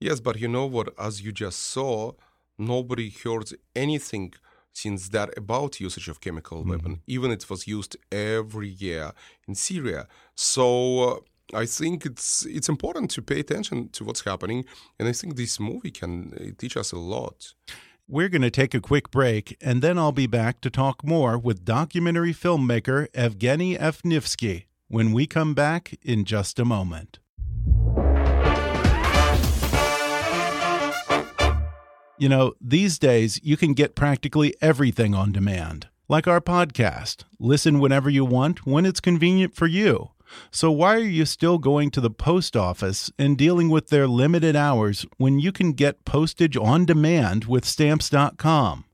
Yes, 0.00 0.20
but 0.20 0.40
you 0.40 0.48
know 0.48 0.66
what? 0.66 0.88
As 0.98 1.22
you 1.22 1.32
just 1.32 1.58
saw, 1.58 2.12
nobody 2.58 3.10
heard 3.10 3.50
anything 3.74 4.34
since 4.72 5.08
that 5.10 5.36
about 5.36 5.80
usage 5.80 6.08
of 6.08 6.20
chemical 6.20 6.58
mm 6.58 6.64
-hmm. 6.64 6.70
weapon. 6.70 7.02
Even 7.06 7.30
it 7.30 7.46
was 7.48 7.66
used 7.66 7.96
every 8.10 8.74
year 8.78 9.12
in 9.48 9.54
Syria. 9.54 10.06
So 10.34 10.64
uh, 11.06 11.62
I 11.62 11.66
think 11.66 12.04
it's 12.04 12.46
it's 12.46 12.68
important 12.68 13.14
to 13.14 13.22
pay 13.22 13.40
attention 13.40 13.90
to 13.90 14.04
what's 14.04 14.24
happening, 14.24 14.66
and 14.98 15.08
I 15.08 15.12
think 15.12 15.34
this 15.34 15.58
movie 15.58 15.90
can 15.90 16.32
uh, 16.40 16.54
teach 16.56 16.76
us 16.76 16.92
a 16.92 16.98
lot. 17.14 17.54
We're 18.12 18.28
going 18.28 18.42
to 18.42 18.50
take 18.50 18.74
a 18.74 18.80
quick 18.82 19.10
break, 19.10 19.56
and 19.62 19.80
then 19.80 19.96
I'll 19.96 20.12
be 20.12 20.26
back 20.26 20.60
to 20.60 20.68
talk 20.68 21.02
more 21.02 21.38
with 21.38 21.64
documentary 21.64 22.34
filmmaker 22.34 23.10
Evgeny 23.12 23.78
Evnivsky 23.78 24.66
when 24.88 25.12
we 25.12 25.26
come 25.26 25.54
back 25.54 25.98
in 26.02 26.26
just 26.26 26.58
a 26.58 26.66
moment. 26.66 27.20
You 32.18 32.28
know, 32.28 32.52
these 32.60 32.98
days 32.98 33.40
you 33.42 33.56
can 33.56 33.72
get 33.72 33.94
practically 33.94 34.54
everything 34.60 35.14
on 35.14 35.32
demand, 35.32 35.88
like 36.06 36.28
our 36.28 36.42
podcast. 36.42 37.24
Listen 37.38 37.78
whenever 37.78 38.10
you 38.10 38.26
want, 38.26 38.66
when 38.66 38.84
it's 38.84 39.00
convenient 39.00 39.54
for 39.54 39.66
you. 39.66 40.10
So, 40.50 40.70
why 40.70 40.96
are 40.96 41.00
you 41.00 41.24
still 41.24 41.58
going 41.58 41.90
to 41.92 42.00
the 42.00 42.10
post 42.10 42.56
office 42.56 43.10
and 43.18 43.38
dealing 43.38 43.68
with 43.68 43.88
their 43.88 44.06
limited 44.06 44.56
hours 44.56 45.06
when 45.16 45.38
you 45.38 45.52
can 45.52 45.72
get 45.72 46.04
postage 46.04 46.56
on 46.56 46.84
demand 46.84 47.44
with 47.44 47.64
stamps.com? 47.64 48.84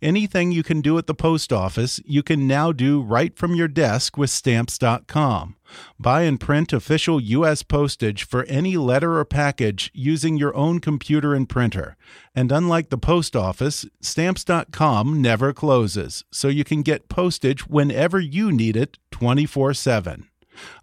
Anything 0.00 0.52
you 0.52 0.62
can 0.62 0.80
do 0.80 0.98
at 0.98 1.06
the 1.06 1.14
post 1.14 1.52
office, 1.52 2.00
you 2.04 2.22
can 2.22 2.46
now 2.46 2.72
do 2.72 3.00
right 3.00 3.36
from 3.36 3.54
your 3.54 3.68
desk 3.68 4.16
with 4.16 4.30
stamps.com. 4.30 5.56
Buy 5.98 6.22
and 6.22 6.38
print 6.38 6.72
official 6.72 7.20
U.S. 7.20 7.62
postage 7.62 8.26
for 8.26 8.44
any 8.44 8.76
letter 8.76 9.18
or 9.18 9.24
package 9.24 9.90
using 9.94 10.36
your 10.36 10.54
own 10.54 10.80
computer 10.80 11.34
and 11.34 11.48
printer. 11.48 11.96
And 12.34 12.52
unlike 12.52 12.90
the 12.90 12.98
post 12.98 13.34
office, 13.34 13.86
stamps.com 14.00 15.22
never 15.22 15.52
closes, 15.52 16.24
so 16.30 16.48
you 16.48 16.64
can 16.64 16.82
get 16.82 17.08
postage 17.08 17.66
whenever 17.66 18.20
you 18.20 18.52
need 18.52 18.76
it 18.76 18.98
24 19.12 19.74
7. 19.74 20.28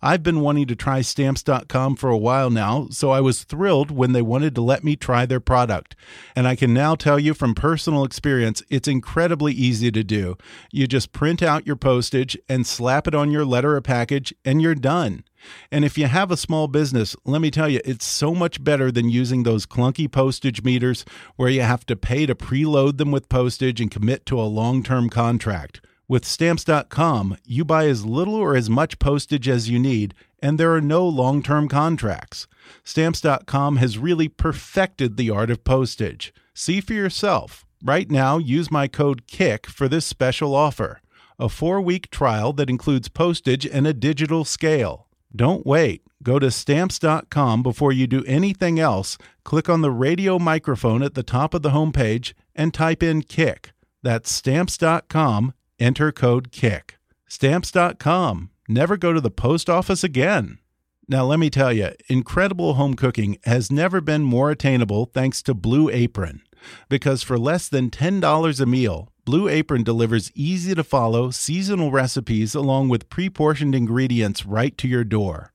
I've 0.02 0.24
been 0.24 0.42
wanting 0.42 0.68
to 0.68 0.76
try 0.76 1.02
stamps.com 1.02 1.96
for 1.96 2.10
a 2.10 2.18
while 2.18 2.50
now, 2.50 2.88
so 2.92 3.12
I 3.12 3.22
was 3.22 3.44
thrilled 3.44 3.92
when 3.92 4.14
they 4.14 4.22
wanted 4.22 4.56
to 4.56 4.62
let 4.62 4.84
me 4.84 4.96
try 4.96 5.26
their 5.26 5.40
product. 5.40 5.96
And 6.36 6.48
I 6.48 6.56
can 6.56 6.74
now 6.74 6.96
tell 6.96 7.20
you 7.20 7.34
from 7.34 7.54
personal 7.56 8.04
experience, 8.04 8.64
it's 8.70 8.88
incredibly 8.88 9.54
easy 9.54 9.92
to 9.92 10.04
do. 10.04 10.38
You 10.72 10.88
just 10.88 11.12
print 11.12 11.42
out 11.42 11.68
your 11.68 11.76
postage 11.76 12.38
and 12.48 12.66
slap 12.66 13.08
it 13.08 13.16
on 13.16 13.32
your 13.32 13.46
letter 13.46 13.76
or 13.76 13.82
package, 13.82 14.34
and 14.44 14.62
you're 14.62 14.76
done. 14.76 15.24
And 15.72 15.86
if 15.86 15.98
you 15.98 16.08
have 16.08 16.32
a 16.32 16.38
small 16.38 16.68
business, 16.68 17.16
let 17.26 17.42
me 17.42 17.52
tell 17.52 17.70
you, 17.70 17.80
it's 17.86 18.06
so 18.06 18.34
much 18.34 18.64
better 18.64 18.92
than 18.92 19.10
using 19.10 19.44
those 19.44 19.66
clunky 19.66 20.12
postage 20.12 20.64
meters 20.64 21.06
where 21.36 21.50
you 21.50 21.62
have 21.62 21.86
to 21.86 21.96
pay 21.96 22.26
to 22.26 22.36
preload 22.36 22.98
them 22.98 23.12
with 23.12 23.30
postage 23.30 23.80
and 23.80 23.90
commit 23.90 24.26
to 24.26 24.40
a 24.40 24.44
long 24.44 24.84
term 24.84 25.10
contract. 25.10 25.82
With 26.10 26.26
stamps.com, 26.26 27.38
you 27.46 27.64
buy 27.64 27.86
as 27.86 28.04
little 28.04 28.34
or 28.34 28.56
as 28.56 28.68
much 28.68 28.98
postage 28.98 29.48
as 29.48 29.70
you 29.70 29.78
need, 29.78 30.16
and 30.40 30.58
there 30.58 30.74
are 30.74 30.82
no 30.82 31.08
long 31.08 31.44
term 31.44 31.70
contracts. 31.70 32.48
Stamps.com 32.84 33.76
has 33.78 34.00
really 34.00 34.28
perfected 34.28 35.18
the 35.18 35.30
art 35.30 35.52
of 35.52 35.64
postage. 35.64 36.34
See 36.56 36.82
for 36.82 36.94
yourself. 36.94 37.64
Right 37.84 38.10
now, 38.10 38.40
use 38.40 38.72
my 38.72 38.88
code 38.88 39.28
KICK 39.28 39.68
for 39.68 39.88
this 39.88 40.06
special 40.06 40.56
offer 40.56 41.00
a 41.38 41.48
four 41.48 41.80
week 41.80 42.10
trial 42.10 42.54
that 42.54 42.72
includes 42.72 43.08
postage 43.08 43.68
and 43.68 43.86
a 43.86 43.94
digital 43.94 44.44
scale. 44.44 45.08
Don't 45.34 45.64
wait. 45.64 46.02
Go 46.24 46.40
to 46.40 46.50
stamps.com 46.50 47.62
before 47.62 47.94
you 47.94 48.08
do 48.08 48.26
anything 48.26 48.80
else. 48.80 49.18
Click 49.44 49.70
on 49.70 49.82
the 49.82 49.92
radio 49.92 50.40
microphone 50.40 51.04
at 51.04 51.14
the 51.14 51.24
top 51.24 51.54
of 51.54 51.62
the 51.62 51.70
homepage 51.70 52.34
and 52.56 52.74
type 52.74 53.04
in 53.04 53.22
KICK. 53.22 53.72
That's 54.02 54.32
stamps.com 54.32 55.54
Enter 55.80 56.12
code 56.12 56.52
KICK. 56.52 56.98
Stamps.com. 57.28 58.50
Never 58.68 58.98
go 58.98 59.14
to 59.14 59.22
the 59.22 59.32
post 59.32 59.70
office 59.70 60.04
again. 60.04 60.60
Now, 61.08 61.26
let 61.26 61.40
me 61.40 61.50
tell 61.50 61.74
you, 61.74 61.90
incredible 62.08 62.76
home 62.76 62.96
cooking 62.96 63.38
has 63.46 63.72
never 63.72 64.02
been 64.02 64.24
more 64.24 64.52
attainable 64.52 65.06
thanks 65.06 65.42
to 65.44 65.54
Blue 65.54 65.90
Apron. 65.90 66.42
Because 66.90 67.24
for 67.24 67.38
less 67.38 67.70
than 67.70 67.90
$10 67.90 68.62
a 68.62 68.66
meal, 68.66 69.12
Blue 69.26 69.48
Apron 69.48 69.84
delivers 69.84 70.32
easy 70.36 70.76
to 70.76 70.84
follow 70.84 71.32
seasonal 71.32 71.92
recipes 71.92 72.56
along 72.56 72.90
with 72.90 73.10
pre 73.10 73.30
portioned 73.30 73.74
ingredients 73.74 74.46
right 74.46 74.78
to 74.78 74.88
your 74.88 75.04
door. 75.04 75.52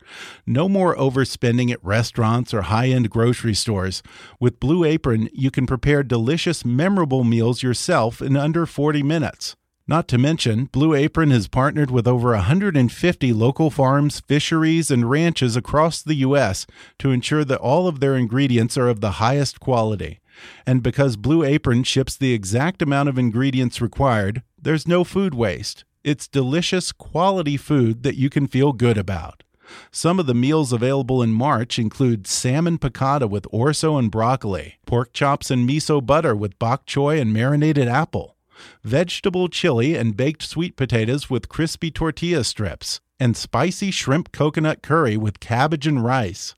No 0.46 0.68
more 0.68 0.96
overspending 0.96 1.70
at 1.72 1.84
restaurants 1.84 2.54
or 2.54 2.62
high 2.62 2.88
end 2.88 3.10
grocery 3.10 3.54
stores. 3.54 4.02
With 4.40 4.60
Blue 4.60 4.84
Apron, 4.84 5.28
you 5.32 5.50
can 5.50 5.66
prepare 5.66 6.02
delicious, 6.02 6.64
memorable 6.64 7.24
meals 7.24 7.62
yourself 7.62 8.22
in 8.22 8.36
under 8.36 8.64
40 8.64 9.02
minutes. 9.02 9.56
Not 9.86 10.08
to 10.08 10.18
mention, 10.18 10.64
Blue 10.72 10.94
Apron 10.94 11.30
has 11.30 11.46
partnered 11.46 11.90
with 11.90 12.08
over 12.08 12.30
150 12.30 13.32
local 13.34 13.68
farms, 13.68 14.20
fisheries, 14.20 14.90
and 14.90 15.10
ranches 15.10 15.56
across 15.56 16.00
the 16.00 16.14
U.S. 16.16 16.66
to 16.98 17.10
ensure 17.10 17.44
that 17.44 17.60
all 17.60 17.86
of 17.86 18.00
their 18.00 18.16
ingredients 18.16 18.78
are 18.78 18.88
of 18.88 19.02
the 19.02 19.12
highest 19.12 19.60
quality. 19.60 20.20
And 20.66 20.82
because 20.82 21.18
Blue 21.18 21.44
Apron 21.44 21.82
ships 21.82 22.16
the 22.16 22.32
exact 22.32 22.80
amount 22.80 23.10
of 23.10 23.18
ingredients 23.18 23.82
required, 23.82 24.42
there's 24.60 24.88
no 24.88 25.04
food 25.04 25.34
waste. 25.34 25.84
It's 26.02 26.28
delicious, 26.28 26.90
quality 26.90 27.58
food 27.58 28.04
that 28.04 28.16
you 28.16 28.30
can 28.30 28.46
feel 28.46 28.72
good 28.72 28.96
about. 28.96 29.42
Some 29.90 30.18
of 30.18 30.24
the 30.24 30.34
meals 30.34 30.72
available 30.72 31.22
in 31.22 31.34
March 31.34 31.78
include 31.78 32.26
salmon 32.26 32.78
piccata 32.78 33.28
with 33.28 33.44
orzo 33.52 33.98
and 33.98 34.10
broccoli, 34.10 34.76
pork 34.86 35.12
chops 35.12 35.50
and 35.50 35.68
miso 35.68 36.04
butter 36.04 36.34
with 36.34 36.58
bok 36.58 36.86
choy 36.86 37.20
and 37.20 37.34
marinated 37.34 37.86
apple 37.86 38.33
vegetable 38.82 39.48
chili 39.48 39.96
and 39.96 40.16
baked 40.16 40.42
sweet 40.42 40.76
potatoes 40.76 41.30
with 41.30 41.48
crispy 41.48 41.90
tortilla 41.90 42.44
strips, 42.44 43.00
and 43.20 43.36
spicy 43.36 43.90
shrimp 43.90 44.32
coconut 44.32 44.82
curry 44.82 45.16
with 45.16 45.40
cabbage 45.40 45.86
and 45.86 46.04
rice. 46.04 46.54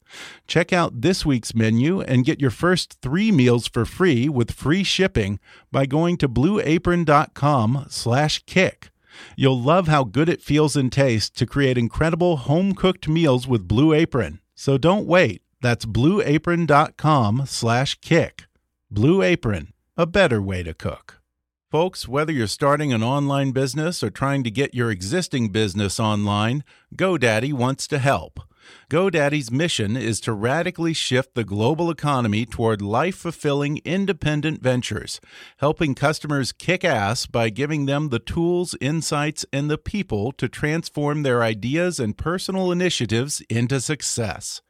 Check 0.47 0.73
out 0.73 1.03
this 1.03 1.27
week's 1.27 1.55
menu 1.55 2.01
and 2.01 2.25
get 2.25 2.41
your 2.41 2.51
first 2.51 2.99
three 3.03 3.31
meals 3.31 3.69
for 3.69 3.85
free 3.85 4.29
with 4.29 4.51
free 4.51 4.83
shipping 4.83 5.39
by 5.71 5.87
going 5.87 6.17
to 6.19 6.29
blueapron.com 6.29 7.87
slash 7.89 8.43
kick. 8.47 8.91
You'll 9.37 9.61
love 9.61 9.87
how 9.89 10.05
good 10.05 10.29
it 10.29 10.43
feels 10.43 10.77
and 10.77 10.93
tastes 10.93 11.31
to 11.39 11.47
create 11.47 11.79
incredible 11.79 12.37
home-cooked 12.37 13.09
meals 13.09 13.49
with 13.49 13.67
Blue 13.69 13.95
Apron. 13.95 14.41
So 14.55 14.77
don't 14.79 15.07
wait. 15.07 15.43
That's 15.63 15.87
blueapron.com/kick. 15.87 18.45
Blue 18.91 19.23
Apron, 19.23 19.73
a 19.97 20.07
better 20.07 20.43
way 20.43 20.63
to 20.63 20.75
cook. 20.75 21.23
Folks, 21.69 22.07
whether 22.07 22.31
you're 22.31 22.47
starting 22.47 22.93
an 22.93 23.03
online 23.03 23.51
business 23.51 24.01
or 24.01 24.09
trying 24.09 24.45
to 24.45 24.53
get 24.53 24.73
your 24.73 24.89
existing 24.89 25.49
business 25.49 25.99
online, 25.99 26.63
GoDaddy 26.95 27.53
wants 27.53 27.89
to 27.89 27.99
help. 27.99 28.39
GoDaddy's 28.89 29.51
mission 29.51 29.97
is 29.97 30.21
to 30.21 30.33
radically 30.33 30.93
shift 30.93 31.35
the 31.35 31.43
global 31.43 31.91
economy 31.91 32.47
toward 32.47 32.81
life 32.81 33.17
fulfilling 33.17 33.81
independent 33.85 34.63
ventures, 34.63 35.21
helping 35.57 35.97
customers 35.97 36.53
kick 36.53 36.85
ass 36.85 37.27
by 37.27 37.51
giving 37.51 37.87
them 37.87 38.11
the 38.11 38.21
tools, 38.21 38.77
insights, 38.81 39.45
and 39.53 39.69
the 39.69 39.77
people 39.77 40.31
to 40.31 40.49
transform 40.49 41.25
their 41.25 41.43
ideas 41.43 41.99
and 41.99 42.17
personal 42.17 42.71
initiatives 42.71 43.43
into 43.51 43.81
success. 43.81 44.63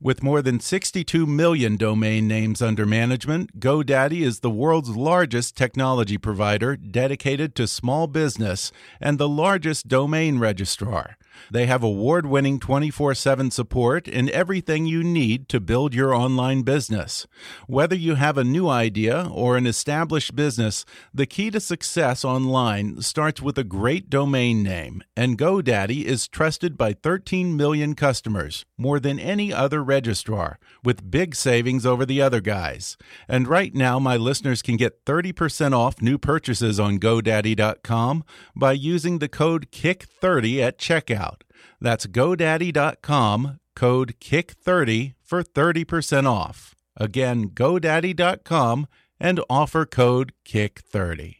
With 0.00 0.22
more 0.22 0.42
than 0.42 0.58
62 0.58 1.26
million 1.26 1.76
domain 1.76 2.26
names 2.26 2.62
under 2.62 2.86
management, 2.86 3.60
GoDaddy 3.60 4.22
is 4.22 4.40
the 4.40 4.50
world's 4.50 4.96
largest 4.96 5.56
technology 5.56 6.18
provider 6.18 6.76
dedicated 6.76 7.54
to 7.54 7.68
small 7.68 8.06
business 8.06 8.72
and 9.00 9.18
the 9.18 9.28
largest 9.28 9.86
domain 9.86 10.38
registrar. 10.38 11.16
They 11.50 11.66
have 11.66 11.82
award 11.82 12.26
winning 12.26 12.58
24 12.58 13.14
7 13.14 13.50
support 13.60 14.08
and 14.08 14.30
everything 14.30 14.86
you 14.86 15.04
need 15.04 15.46
to 15.46 15.60
build 15.60 15.92
your 15.92 16.14
online 16.14 16.62
business. 16.62 17.26
Whether 17.66 17.94
you 17.94 18.14
have 18.14 18.38
a 18.38 18.52
new 18.56 18.70
idea 18.70 19.28
or 19.30 19.58
an 19.58 19.66
established 19.66 20.34
business, 20.34 20.86
the 21.12 21.26
key 21.26 21.50
to 21.50 21.60
success 21.60 22.24
online 22.24 23.02
starts 23.02 23.42
with 23.42 23.58
a 23.58 23.70
great 23.78 24.08
domain 24.08 24.62
name, 24.62 25.02
and 25.14 25.36
GoDaddy 25.36 26.04
is 26.04 26.26
trusted 26.26 26.78
by 26.78 26.94
13 26.94 27.54
million 27.54 27.94
customers, 27.94 28.64
more 28.78 28.98
than 28.98 29.20
any 29.20 29.52
other 29.52 29.84
registrar, 29.84 30.58
with 30.82 31.10
big 31.10 31.34
savings 31.34 31.84
over 31.84 32.06
the 32.06 32.22
other 32.22 32.40
guys. 32.40 32.96
And 33.28 33.46
right 33.46 33.74
now, 33.74 33.98
my 33.98 34.16
listeners 34.16 34.62
can 34.62 34.78
get 34.78 35.04
30% 35.04 35.74
off 35.74 36.00
new 36.00 36.16
purchases 36.16 36.80
on 36.80 36.98
GoDaddy.com 36.98 38.24
by 38.56 38.72
using 38.72 39.18
the 39.18 39.28
code 39.28 39.70
KICK30 39.70 40.62
at 40.62 40.78
checkout. 40.78 41.42
That's 41.80 42.06
GoDaddy.com, 42.06 43.58
code 43.74 44.14
KICK30 44.20 45.14
for 45.22 45.42
30% 45.42 46.26
off. 46.26 46.74
Again, 46.96 47.50
GoDaddy.com 47.50 48.86
and 49.18 49.40
offer 49.48 49.86
code 49.86 50.32
KICK30. 50.44 51.36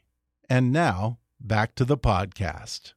And 0.49 0.73
now, 0.73 1.19
back 1.41 1.75
to 1.75 1.85
the 1.85 1.99
podcast. 1.99 2.95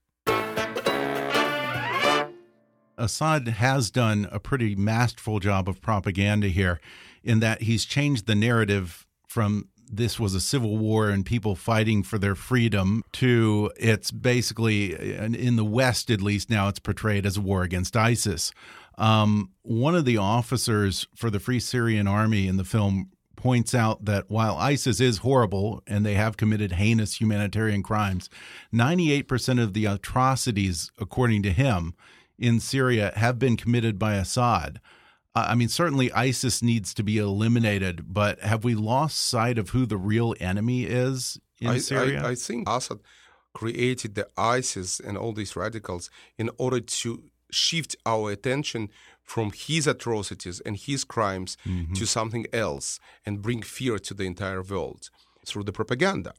Assad 2.98 3.48
has 3.48 3.92
done 3.92 4.28
a 4.32 4.40
pretty 4.40 4.76
masterful 4.76 5.40
job 5.40 5.68
of 5.68 5.82
propaganda 5.82 6.48
here 6.48 6.80
in 7.24 7.40
that 7.40 7.64
he's 7.64 7.86
changed 7.86 8.28
the 8.28 8.36
narrative 8.36 9.06
from 9.28 9.68
this 9.98 10.20
was 10.20 10.34
a 10.34 10.42
civil 10.42 10.78
war 10.78 11.10
and 11.10 11.26
people 11.26 11.56
fighting 11.56 12.04
for 12.04 12.18
their 12.18 12.36
freedom 12.36 13.04
to 13.14 13.72
it's 13.78 14.12
basically 14.12 14.94
in 14.94 15.56
the 15.56 15.66
West 15.66 16.10
at 16.10 16.22
least 16.22 16.50
now 16.50 16.68
it's 16.68 16.80
portrayed 16.80 17.26
as 17.26 17.38
a 17.38 17.42
war 17.42 17.64
against 17.64 17.96
ISIS. 17.96 18.52
Um, 18.98 19.52
one 19.64 19.96
of 19.96 20.06
the 20.06 20.18
officers 20.18 21.08
for 21.16 21.30
the 21.30 21.40
Free 21.40 21.60
Syrian 21.60 22.08
Army 22.08 22.48
in 22.48 22.58
the 22.58 22.64
film 22.64 23.10
points 23.36 23.76
out 23.76 24.06
that 24.06 24.30
while 24.30 24.56
ISIS 24.56 25.00
is 25.02 25.18
horrible 25.18 25.84
and 25.88 26.06
they 26.06 26.14
have 26.14 26.38
committed 26.38 26.74
heinous 26.74 27.20
humanitarian 27.20 27.84
crimes, 27.84 28.30
98% 28.74 29.62
of 29.62 29.74
the 29.74 29.86
atrocities, 29.86 30.92
according 31.00 31.44
to 31.44 31.52
him, 31.52 31.94
in 32.38 32.60
Syria 32.60 33.12
have 33.16 33.40
been 33.40 33.58
committed 33.58 34.00
by 34.00 34.16
Assad. 34.16 34.80
I 35.36 35.56
mean, 35.56 35.70
certainly 35.70 36.12
ISIS 36.12 36.62
needs 36.62 36.94
to 36.94 37.04
be 37.04 37.18
eliminated, 37.18 38.14
but 38.14 38.40
have 38.42 38.64
we 38.64 38.76
lost 38.76 39.20
sight 39.20 39.58
of 39.58 39.72
who 39.72 39.86
the 39.86 39.98
real 39.98 40.36
enemy 40.40 40.84
is 40.84 41.40
in 41.60 41.70
I, 41.70 41.78
Syria? 41.80 42.24
I, 42.24 42.30
I 42.30 42.36
think 42.36 42.70
Assad 42.70 43.00
created 43.54 44.14
the 44.16 44.28
ISIS 44.38 45.00
and 45.00 45.18
all 45.18 45.34
these 45.34 45.56
radicals 45.56 46.12
in 46.38 46.52
order 46.58 46.80
to 46.80 47.24
shift 47.50 47.96
our 48.06 48.32
attention 48.32 48.90
from 49.24 49.52
his 49.52 49.88
atrocities 49.88 50.60
and 50.60 50.76
his 50.78 51.04
crimes 51.04 51.58
mm 51.66 51.86
-hmm. 51.86 52.00
to 52.00 52.06
something 52.06 52.46
else 52.52 53.00
and 53.26 53.42
bring 53.42 53.64
fear 53.64 54.00
to 54.00 54.14
the 54.14 54.24
entire 54.24 54.64
world 54.64 55.10
through 55.46 55.66
the 55.66 55.72
propaganda. 55.72 56.34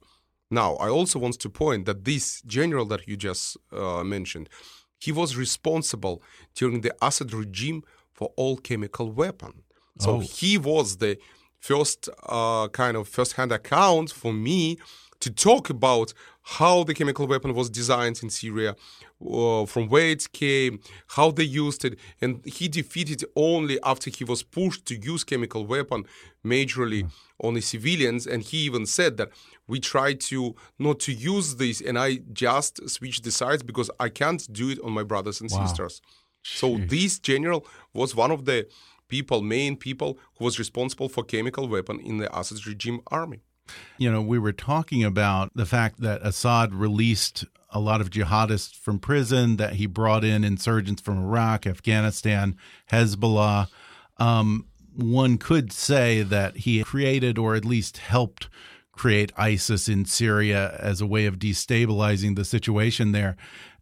Now, 0.50 0.76
I 0.76 0.88
also 0.88 1.18
want 1.18 1.38
to 1.40 1.48
point 1.48 1.86
that 1.86 2.04
this 2.04 2.42
general 2.46 2.86
that 2.86 3.06
you 3.08 3.16
just 3.16 3.56
uh, 3.72 4.04
mentioned, 4.04 4.48
he 4.98 5.12
was 5.12 5.36
responsible 5.36 6.22
during 6.54 6.82
the 6.82 6.94
Assad 7.00 7.32
regime 7.32 7.82
for 8.14 8.32
all 8.36 8.56
chemical 8.56 9.12
weapon. 9.12 9.52
So 9.98 10.16
oh. 10.16 10.20
he 10.20 10.58
was 10.58 10.96
the 10.96 11.18
first 11.58 12.08
uh, 12.26 12.68
kind 12.68 12.96
of 12.96 13.08
first-hand 13.08 13.52
account 13.52 14.10
for 14.10 14.32
me 14.32 14.78
to 15.20 15.30
talk 15.30 15.70
about 15.70 16.12
how 16.42 16.84
the 16.84 16.92
chemical 16.92 17.26
weapon 17.26 17.54
was 17.54 17.70
designed 17.70 18.22
in 18.22 18.28
Syria, 18.28 18.76
uh, 19.26 19.64
from 19.64 19.88
where 19.88 20.10
it 20.10 20.30
came, 20.32 20.80
how 21.08 21.30
they 21.30 21.44
used 21.44 21.84
it, 21.86 21.98
and 22.20 22.44
he 22.44 22.68
defeated 22.68 23.24
only 23.34 23.78
after 23.82 24.10
he 24.10 24.24
was 24.24 24.42
pushed 24.42 24.84
to 24.86 24.94
use 24.94 25.24
chemical 25.24 25.64
weapon 25.66 26.04
majorly 26.44 27.04
mm. 27.04 27.10
on 27.42 27.54
the 27.54 27.62
civilians. 27.62 28.26
And 28.26 28.42
he 28.42 28.58
even 28.58 28.84
said 28.84 29.16
that 29.16 29.30
we 29.66 29.80
tried 29.80 30.20
to 30.22 30.54
not 30.78 31.00
to 31.00 31.12
use 31.12 31.56
this, 31.56 31.80
and 31.80 31.98
I 31.98 32.20
just 32.34 32.86
switched 32.90 33.24
the 33.24 33.30
sides 33.30 33.62
because 33.62 33.90
I 33.98 34.10
can't 34.10 34.46
do 34.52 34.68
it 34.68 34.78
on 34.84 34.92
my 34.92 35.04
brothers 35.04 35.40
and 35.40 35.50
wow. 35.50 35.64
sisters. 35.64 36.02
So 36.44 36.76
this 36.78 37.18
general 37.18 37.66
was 37.92 38.14
one 38.14 38.30
of 38.30 38.44
the 38.44 38.68
people, 39.08 39.42
main 39.42 39.76
people, 39.76 40.18
who 40.38 40.44
was 40.44 40.58
responsible 40.58 41.08
for 41.08 41.24
chemical 41.24 41.68
weapon 41.68 42.00
in 42.00 42.18
the 42.18 42.38
Assad 42.38 42.66
regime 42.66 43.00
army. 43.08 43.40
You 43.96 44.12
know, 44.12 44.20
we 44.20 44.38
were 44.38 44.52
talking 44.52 45.02
about 45.02 45.50
the 45.54 45.66
fact 45.66 46.00
that 46.00 46.20
Assad 46.22 46.74
released 46.74 47.44
a 47.70 47.80
lot 47.80 48.00
of 48.00 48.10
jihadists 48.10 48.76
from 48.76 48.98
prison, 48.98 49.56
that 49.56 49.74
he 49.74 49.86
brought 49.86 50.22
in 50.22 50.44
insurgents 50.44 51.02
from 51.02 51.24
Iraq, 51.24 51.66
Afghanistan, 51.66 52.56
Hezbollah. 52.92 53.68
Um, 54.18 54.66
one 54.94 55.38
could 55.38 55.72
say 55.72 56.22
that 56.22 56.58
he 56.58 56.84
created 56.84 57.36
or 57.36 57.56
at 57.56 57.64
least 57.64 57.96
helped 57.96 58.48
create 58.92 59.32
ISIS 59.36 59.88
in 59.88 60.04
Syria 60.04 60.76
as 60.78 61.00
a 61.00 61.06
way 61.06 61.26
of 61.26 61.38
destabilizing 61.38 62.36
the 62.36 62.44
situation 62.44 63.10
there. 63.10 63.36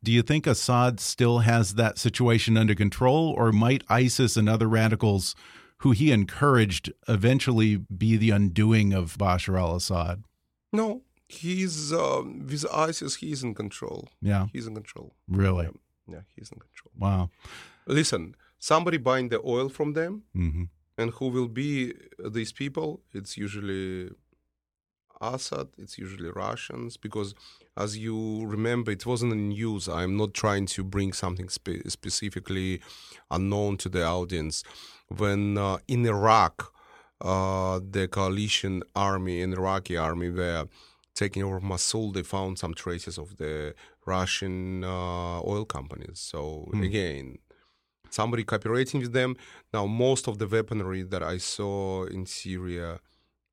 Do 0.05 0.11
you 0.11 0.23
think 0.23 0.47
Assad 0.47 0.99
still 0.99 1.41
has 1.41 1.75
that 1.75 1.99
situation 1.99 2.57
under 2.57 2.75
control, 2.75 3.35
or 3.37 3.53
might 3.53 3.85
ISIS 3.89 4.37
and 4.37 4.49
other 4.49 4.69
radicals 4.69 5.37
who 5.79 5.93
he 5.93 6.11
encouraged 6.11 6.93
eventually 7.09 7.77
be 7.77 8.17
the 8.17 8.31
undoing 8.31 8.93
of 8.93 9.17
Bashar 9.17 9.59
al 9.59 9.77
Assad? 9.77 10.25
No, 10.73 11.03
he's 11.29 11.93
uh, 11.93 12.23
with 12.25 12.67
ISIS, 12.73 13.17
he's 13.17 13.45
in 13.45 13.55
control. 13.55 14.09
Yeah. 14.21 14.47
He's 14.53 14.67
in 14.67 14.75
control. 14.75 15.15
Really? 15.29 15.67
Yeah, 16.07 16.15
yeah 16.15 16.21
he's 16.35 16.51
in 16.51 16.59
control. 16.59 16.93
Wow. 16.99 17.31
Listen, 17.87 18.35
somebody 18.59 18.97
buying 18.97 19.29
the 19.29 19.41
oil 19.45 19.69
from 19.69 19.93
them, 19.93 20.23
mm 20.35 20.53
-hmm. 20.53 20.69
and 20.97 21.11
who 21.19 21.31
will 21.31 21.49
be 21.49 21.95
these 22.37 22.53
people? 22.53 22.89
It's 23.13 23.37
usually 23.37 24.11
Assad, 25.21 25.69
it's 25.77 25.97
usually 25.99 26.31
Russians, 26.31 26.97
because 26.97 27.35
as 27.77 27.97
you 27.97 28.45
remember, 28.45 28.91
it 28.91 29.07
wasn't 29.07 29.33
in 29.33 29.49
news. 29.49 29.89
I'm 29.89 30.17
not 30.17 30.35
trying 30.35 30.67
to 30.67 30.85
bring 30.85 31.13
something 31.13 31.49
spe- 31.49 31.89
specifically 31.89 32.81
unknown 33.31 33.79
to 33.79 33.89
the 33.89 34.05
audience. 34.05 34.63
When 35.09 35.57
uh, 35.57 35.79
in 35.89 36.05
Iraq, 36.07 36.73
uh, 37.21 37.81
the 37.89 38.09
coalition 38.09 38.83
army 38.95 39.41
and 39.43 39.55
Iraqi 39.55 39.97
army 39.97 40.31
were 40.31 40.67
taking 41.15 41.43
over 41.43 41.61
Mosul, 41.61 42.13
they 42.13 42.23
found 42.23 42.59
some 42.59 42.75
traces 42.75 43.19
of 43.19 43.37
the 43.37 43.75
Russian 44.07 44.85
uh, 44.85 45.41
oil 45.41 45.65
companies. 45.65 46.19
So 46.19 46.69
mm. 46.75 46.85
again, 46.85 47.39
somebody 48.11 48.45
cooperating 48.45 49.01
with 49.01 49.13
them. 49.13 49.37
Now, 49.73 49.87
most 49.87 50.29
of 50.29 50.39
the 50.39 50.47
weaponry 50.47 51.03
that 51.03 51.23
I 51.23 51.39
saw 51.39 52.05
in 52.05 52.27
Syria 52.27 53.01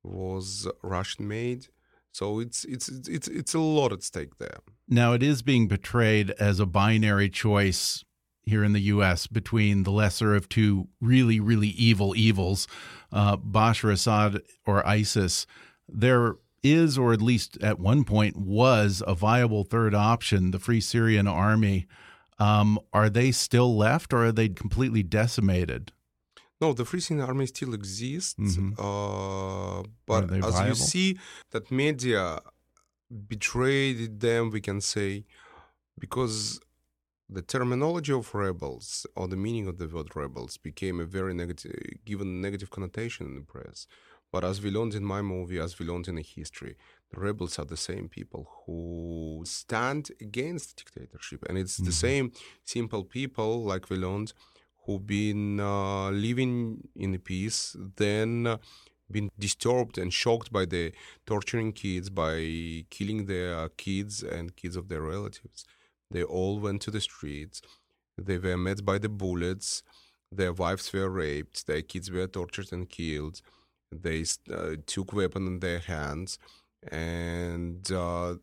was 0.02 0.68
Russian 0.82 1.28
made. 1.28 1.68
So 2.12 2.40
it's 2.40 2.64
it's 2.64 2.88
it's 2.88 3.28
it's 3.28 3.54
a 3.54 3.60
lot 3.60 3.92
at 3.92 4.02
stake 4.02 4.38
there. 4.38 4.58
Now 4.88 5.12
it 5.12 5.22
is 5.22 5.42
being 5.42 5.68
portrayed 5.68 6.30
as 6.32 6.58
a 6.60 6.66
binary 6.66 7.28
choice 7.28 8.04
here 8.42 8.64
in 8.64 8.72
the 8.72 8.80
U.S. 8.80 9.26
between 9.26 9.84
the 9.84 9.92
lesser 9.92 10.34
of 10.34 10.48
two 10.48 10.88
really 11.00 11.38
really 11.38 11.68
evil 11.68 12.16
evils, 12.16 12.66
uh, 13.12 13.36
Bashar 13.36 13.92
Assad 13.92 14.42
or 14.66 14.86
ISIS. 14.86 15.46
There 15.88 16.36
is, 16.62 16.98
or 16.98 17.12
at 17.12 17.22
least 17.22 17.58
at 17.62 17.78
one 17.78 18.04
point 18.04 18.36
was, 18.36 19.02
a 19.06 19.14
viable 19.14 19.64
third 19.64 19.94
option: 19.94 20.50
the 20.50 20.58
Free 20.58 20.80
Syrian 20.80 21.28
Army. 21.28 21.86
Um, 22.38 22.78
are 22.94 23.10
they 23.10 23.32
still 23.32 23.76
left, 23.76 24.14
or 24.14 24.26
are 24.26 24.32
they 24.32 24.48
completely 24.48 25.02
decimated? 25.02 25.92
No, 26.60 26.72
the 26.72 26.84
Free 26.84 27.00
Syrian 27.00 27.26
Army 27.26 27.46
still 27.46 27.72
exists, 27.74 28.38
mm-hmm. 28.38 28.72
uh, 28.78 29.82
but 30.06 30.24
as 30.30 30.54
viable? 30.54 30.68
you 30.68 30.74
see, 30.74 31.18
that 31.52 31.70
media 31.70 32.40
betrayed 33.28 34.20
them, 34.20 34.50
we 34.50 34.60
can 34.60 34.80
say, 34.80 35.24
because 35.98 36.60
the 37.28 37.42
terminology 37.42 38.12
of 38.12 38.34
rebels 38.34 39.06
or 39.14 39.28
the 39.28 39.36
meaning 39.36 39.68
of 39.68 39.78
the 39.78 39.86
word 39.86 40.14
rebels 40.14 40.56
became 40.56 41.00
a 41.00 41.04
very 41.04 41.32
negative, 41.32 41.72
given 42.04 42.40
negative 42.40 42.70
connotation 42.70 43.26
in 43.26 43.36
the 43.36 43.42
press. 43.42 43.86
But 44.32 44.44
as 44.44 44.62
we 44.62 44.70
learned 44.70 44.94
in 44.94 45.04
my 45.04 45.22
movie, 45.22 45.58
as 45.58 45.78
we 45.78 45.86
learned 45.86 46.08
in 46.08 46.16
the 46.16 46.22
history, 46.22 46.76
the 47.12 47.20
rebels 47.20 47.58
are 47.58 47.64
the 47.64 47.76
same 47.76 48.08
people 48.08 48.48
who 48.64 49.42
stand 49.44 50.10
against 50.20 50.76
dictatorship, 50.76 51.44
and 51.48 51.58
it's 51.58 51.76
mm-hmm. 51.76 51.86
the 51.86 51.92
same 51.92 52.32
simple 52.64 53.04
people, 53.04 53.64
like 53.64 53.90
we 53.90 53.96
learned, 53.96 54.32
who've 54.84 55.06
been 55.06 55.60
uh, 55.60 56.10
living 56.10 56.88
in 56.96 57.18
peace, 57.18 57.76
then 57.96 58.46
uh, 58.46 58.56
been 59.10 59.30
disturbed 59.38 59.98
and 59.98 60.12
shocked 60.12 60.52
by 60.52 60.64
the 60.64 60.92
torturing 61.26 61.72
kids, 61.72 62.10
by 62.10 62.84
killing 62.90 63.26
their 63.26 63.68
kids 63.70 64.22
and 64.22 64.56
kids 64.56 64.76
of 64.76 64.88
their 64.88 65.02
relatives. 65.02 65.64
They 66.10 66.22
all 66.22 66.58
went 66.58 66.82
to 66.82 66.90
the 66.90 67.00
streets. 67.00 67.62
They 68.16 68.38
were 68.38 68.56
met 68.56 68.84
by 68.84 68.98
the 68.98 69.08
bullets. 69.08 69.82
Their 70.32 70.52
wives 70.52 70.92
were 70.92 71.08
raped. 71.08 71.66
Their 71.66 71.82
kids 71.82 72.10
were 72.10 72.26
tortured 72.26 72.72
and 72.72 72.88
killed. 72.88 73.40
They 73.90 74.24
uh, 74.52 74.76
took 74.86 75.12
weapons 75.12 75.48
in 75.48 75.58
their 75.58 75.80
hands, 75.80 76.38
and 76.92 77.90
uh, 77.90 78.36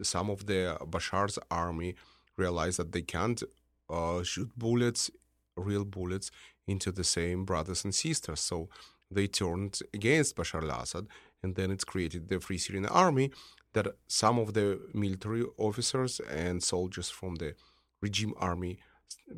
some 0.00 0.30
of 0.30 0.46
the 0.46 0.78
Bashar's 0.86 1.38
army 1.50 1.96
realized 2.36 2.78
that 2.78 2.92
they 2.92 3.02
can't 3.02 3.42
uh, 3.90 4.22
shoot 4.22 4.50
bullets 4.56 5.10
real 5.56 5.84
bullets 5.84 6.30
into 6.66 6.92
the 6.92 7.04
same 7.04 7.44
brothers 7.44 7.84
and 7.84 7.94
sisters. 7.94 8.40
So 8.40 8.68
they 9.10 9.26
turned 9.26 9.80
against 9.94 10.36
Bashar 10.36 10.62
al-Assad, 10.62 11.06
and 11.42 11.54
then 11.54 11.70
it's 11.70 11.84
created 11.84 12.28
the 12.28 12.40
Free 12.40 12.58
Syrian 12.58 12.86
Army 12.86 13.30
that 13.72 13.86
some 14.08 14.38
of 14.38 14.54
the 14.54 14.80
military 14.94 15.44
officers 15.58 16.20
and 16.20 16.62
soldiers 16.62 17.10
from 17.10 17.36
the 17.36 17.54
regime 18.00 18.34
army 18.38 18.78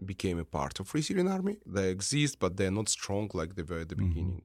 became 0.04 0.38
a 0.38 0.44
part 0.44 0.80
of 0.80 0.88
Free 0.88 1.02
Syrian 1.02 1.28
Army. 1.28 1.58
They 1.66 1.90
exist, 1.90 2.38
but 2.38 2.56
they're 2.56 2.70
not 2.70 2.88
strong 2.88 3.30
like 3.34 3.54
they 3.54 3.62
were 3.62 3.80
at 3.80 3.88
the 3.88 3.96
mm 3.96 4.02
-hmm. 4.02 4.08
beginning. 4.08 4.42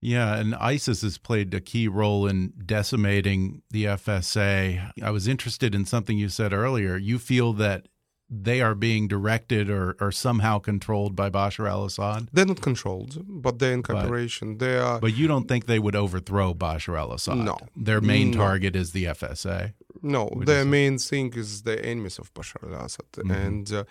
Yeah, 0.00 0.38
and 0.40 0.54
ISIS 0.54 1.02
has 1.02 1.18
played 1.18 1.54
a 1.54 1.60
key 1.60 1.88
role 1.88 2.30
in 2.30 2.52
decimating 2.64 3.62
the 3.70 3.84
FSA. 3.86 4.92
I 5.02 5.10
was 5.10 5.26
interested 5.26 5.74
in 5.74 5.84
something 5.84 6.18
you 6.18 6.28
said 6.28 6.52
earlier. 6.52 6.96
You 6.96 7.18
feel 7.18 7.52
that 7.54 7.88
they 8.28 8.60
are 8.60 8.74
being 8.74 9.06
directed 9.06 9.70
or, 9.70 9.96
or 10.00 10.10
somehow 10.10 10.58
controlled 10.58 11.14
by 11.14 11.30
Bashar 11.30 11.68
al 11.68 11.84
Assad? 11.84 12.28
They're 12.32 12.46
not 12.46 12.60
controlled, 12.60 13.22
but 13.26 13.58
they're 13.58 13.72
in 13.72 13.82
cooperation. 13.82 14.56
But, 14.56 14.64
they 14.64 14.78
are. 14.78 15.00
But 15.00 15.16
you 15.16 15.26
don't 15.28 15.46
think 15.46 15.66
they 15.66 15.78
would 15.78 15.94
overthrow 15.94 16.54
Bashar 16.54 16.98
al 16.98 17.12
Assad? 17.12 17.38
No. 17.38 17.58
Their 17.76 18.00
main 18.00 18.32
no. 18.32 18.38
target 18.38 18.74
is 18.74 18.92
the 18.92 19.04
FSA? 19.04 19.74
No, 20.02 20.30
their 20.44 20.64
main 20.64 20.98
thing 20.98 21.32
is 21.34 21.62
the 21.62 21.82
enemies 21.84 22.18
of 22.18 22.32
Bashar 22.34 22.62
al 22.72 22.84
Assad 22.84 23.06
mm 23.16 23.30
-hmm. 23.30 23.46
and 23.46 23.72
uh, 23.72 23.84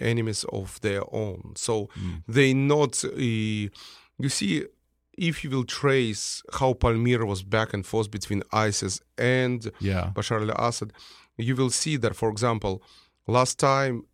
enemies 0.00 0.44
of 0.44 0.80
their 0.80 1.02
own. 1.12 1.52
So 1.56 1.88
mm. 1.96 2.22
they 2.28 2.54
not. 2.54 3.04
Uh, 3.04 3.68
you 4.18 4.28
see, 4.28 4.64
if 5.18 5.44
you 5.44 5.50
will 5.50 5.64
trace 5.64 6.42
how 6.58 6.72
Palmyra 6.74 7.26
was 7.26 7.42
back 7.42 7.74
and 7.74 7.84
forth 7.84 8.10
between 8.10 8.42
ISIS 8.52 9.00
and 9.18 9.70
yeah. 9.80 10.10
Bashar 10.14 10.40
al 10.48 10.68
Assad, 10.68 10.92
you 11.36 11.54
will 11.56 11.70
see 11.70 11.96
that, 11.98 12.14
for 12.16 12.28
example, 12.30 12.82
last 13.26 13.58
time 13.58 14.04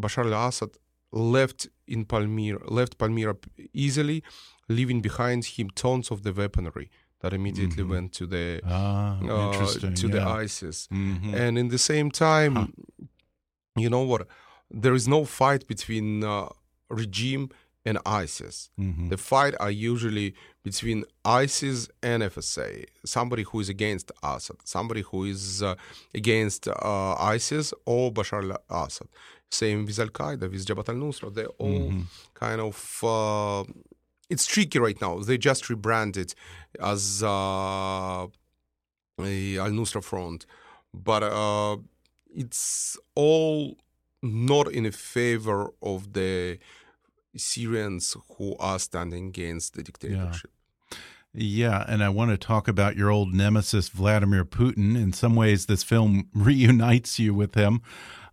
Bashar 0.00 0.26
al 0.26 0.48
Assad 0.48 0.70
left 1.12 1.68
in 1.86 2.04
Palmyra, 2.04 2.70
left 2.70 2.98
Palmyra 2.98 3.36
easily, 3.72 4.22
leaving 4.68 5.00
behind 5.00 5.44
him 5.44 5.70
tons 5.70 6.10
of 6.10 6.22
the 6.22 6.32
weaponry 6.32 6.90
that 7.20 7.32
immediately 7.32 7.82
mm-hmm. 7.82 7.92
went 7.92 8.12
to 8.12 8.26
the 8.26 8.60
ah, 8.64 9.18
uh, 9.18 9.74
to 9.94 10.06
yeah. 10.06 10.12
the 10.12 10.22
ISIS. 10.22 10.88
Mm-hmm. 10.92 11.34
And 11.34 11.58
in 11.58 11.68
the 11.68 11.78
same 11.78 12.10
time, 12.10 12.54
huh. 12.54 12.66
you 13.76 13.90
know 13.90 14.02
what? 14.02 14.28
There 14.70 14.94
is 14.94 15.08
no 15.08 15.24
fight 15.24 15.66
between 15.66 16.22
uh, 16.22 16.48
regime 16.88 17.50
and 17.84 17.98
ISIS. 18.04 18.70
Mm-hmm. 18.78 19.08
The 19.08 19.16
fight 19.16 19.54
are 19.60 19.70
usually 19.70 20.34
between 20.62 21.04
ISIS 21.24 21.88
and 22.02 22.22
FSA. 22.22 22.86
Somebody 23.04 23.44
who 23.44 23.60
is 23.60 23.68
against 23.68 24.12
Assad, 24.22 24.56
somebody 24.64 25.02
who 25.02 25.24
is 25.24 25.62
uh, 25.62 25.74
against 26.14 26.68
uh, 26.68 27.14
ISIS 27.14 27.72
or 27.86 28.12
Bashar 28.12 28.56
al-Assad. 28.70 29.08
Same 29.50 29.86
with 29.86 29.98
Al 29.98 30.08
Qaeda, 30.08 30.50
with 30.50 30.66
Jabhat 30.66 30.88
al-Nusra. 30.90 31.32
They're 31.32 31.46
all 31.58 31.90
mm-hmm. 31.90 32.02
kind 32.34 32.60
of. 32.60 32.76
Uh, 33.02 33.64
it's 34.28 34.44
tricky 34.44 34.78
right 34.78 35.00
now. 35.00 35.20
They 35.20 35.38
just 35.38 35.70
rebranded 35.70 36.34
as 36.80 37.22
uh, 37.22 38.24
Al 38.24 38.28
Nusra 39.18 40.04
Front, 40.04 40.44
but 40.92 41.22
uh, 41.22 41.78
it's 42.34 42.98
all 43.14 43.78
not 44.22 44.70
in 44.72 44.90
favor 44.90 45.70
of 45.82 46.12
the 46.12 46.58
Syrians 47.36 48.16
who 48.36 48.56
are 48.58 48.78
standing 48.78 49.28
against 49.28 49.74
the 49.74 49.82
dictatorship. 49.82 50.50
Yeah. 51.32 51.78
yeah. 51.78 51.84
and 51.88 52.02
I 52.02 52.08
want 52.08 52.30
to 52.30 52.38
talk 52.38 52.68
about 52.68 52.96
your 52.96 53.10
old 53.10 53.34
nemesis, 53.34 53.88
Vladimir 53.88 54.44
Putin. 54.44 54.96
In 54.96 55.12
some 55.12 55.34
ways, 55.34 55.66
this 55.66 55.82
film 55.82 56.28
reunites 56.34 57.18
you 57.18 57.34
with 57.34 57.54
him. 57.54 57.82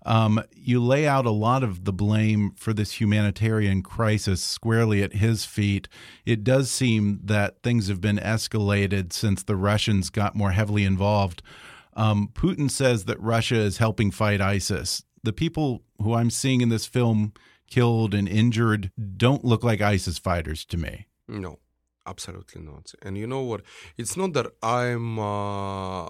Um, 0.05 0.43
you 0.53 0.83
lay 0.83 1.07
out 1.07 1.25
a 1.25 1.31
lot 1.31 1.63
of 1.63 1.83
the 1.83 1.93
blame 1.93 2.51
for 2.55 2.73
this 2.73 3.01
humanitarian 3.01 3.81
crisis 3.81 4.41
squarely 4.41 5.01
at 5.01 5.13
his 5.13 5.45
feet. 5.45 5.87
It 6.25 6.43
does 6.43 6.69
seem 6.69 7.21
that 7.23 7.63
things 7.63 7.87
have 7.87 8.01
been 8.01 8.17
escalated 8.17 9.13
since 9.13 9.41
the 9.41 9.55
Russians 9.55 10.11
got 10.11 10.35
more 10.35 10.51
heavily 10.51 10.83
involved. 10.85 11.41
Um, 11.95 12.29
Putin 12.33 12.69
says 12.69 13.05
that 13.05 13.19
Russia 13.19 13.55
is 13.55 13.77
helping 13.77 14.11
fight 14.11 14.41
ISIS. 14.41 15.03
The 15.23 15.33
people 15.33 15.81
who 15.99 16.13
I'm 16.13 16.29
seeing 16.29 16.61
in 16.61 16.69
this 16.69 16.85
film 16.85 17.33
killed 17.75 18.13
and 18.13 18.27
injured 18.29 18.89
don't 19.17 19.43
look 19.43 19.61
like 19.61 19.81
ISIS 19.81 20.17
fighters 20.17 20.63
to 20.63 20.77
me. 20.77 21.07
No, 21.27 21.59
absolutely 22.07 22.61
not. 22.61 22.93
And 23.01 23.17
you 23.17 23.27
know 23.27 23.41
what? 23.41 23.61
It's 23.97 24.15
not 24.15 24.31
that 24.31 24.47
I'm 24.63 25.19
uh, 25.19 26.07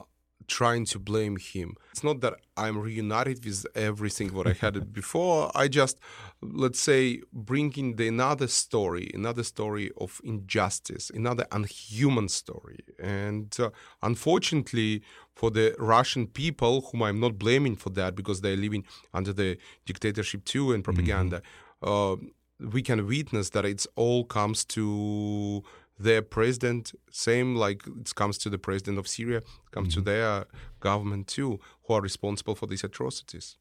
trying 0.48 0.86
to 0.86 1.00
blame 1.00 1.38
him. 1.38 1.76
It's 1.92 2.04
not 2.04 2.22
that 2.22 2.36
I'm 2.58 2.78
reunited 2.78 3.44
with 3.46 3.66
everything 3.76 4.34
what 4.34 4.48
I 4.48 4.54
had 4.54 4.94
before. 5.02 5.52
I 5.56 5.68
just, 5.68 6.00
let's 6.42 6.80
say, 6.80 7.22
bringing 7.34 7.96
the 7.96 8.08
another 8.08 8.48
story, 8.48 9.12
another 9.14 9.44
story 9.44 9.92
of 9.98 10.22
injustice, 10.24 11.10
another 11.10 11.46
unhuman 11.52 12.30
story. 12.30 12.80
And 13.00 13.56
uh, 13.60 13.70
unfortunately, 14.02 15.04
for 15.36 15.52
the 15.52 15.76
Russian 15.80 16.28
people, 16.28 16.82
whom 16.82 17.04
I'm 17.04 17.20
not 17.20 17.38
blaming 17.38 17.76
for 17.76 17.90
that 17.92 18.16
because 18.16 18.42
they're 18.42 18.56
living 18.56 18.86
under 19.14 19.34
the 19.34 19.58
dictatorship 19.86 20.46
too 20.46 20.74
and 20.74 20.84
propaganda, 20.84 21.42
mm-hmm. 21.84 22.24
uh, 22.24 22.70
we 22.72 22.82
can 22.82 23.06
witness 23.06 23.50
that 23.50 23.66
it's 23.66 23.88
all 23.96 24.24
comes 24.24 24.64
to 24.64 25.64
their 25.98 26.22
president, 26.22 26.92
same 27.12 27.56
like 27.56 27.84
it 27.88 28.14
comes 28.16 28.38
to 28.40 28.50
the 28.50 28.58
president 28.58 28.98
of 28.98 29.08
Syria, 29.08 29.42
comes 29.72 29.90
mm-hmm. 29.90 30.02
to 30.02 30.06
their 30.06 30.46
government 30.80 31.28
too, 31.28 31.60
who 31.86 31.94
are 31.94 32.02
responsible 32.02 32.56
for 32.56 32.68
these 32.68 32.84
atrocities. 32.84 33.58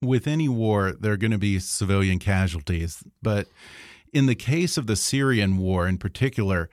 With 0.00 0.26
any 0.26 0.48
war, 0.48 0.92
there 0.98 1.12
are 1.12 1.16
going 1.16 1.32
to 1.32 1.38
be 1.38 1.58
civilian 1.58 2.18
casualties, 2.18 3.02
but 3.22 3.46
in 4.12 4.26
the 4.26 4.34
case 4.34 4.76
of 4.76 4.86
the 4.86 4.96
Syrian 4.96 5.58
war 5.58 5.88
in 5.88 5.98
particular, 5.98 6.68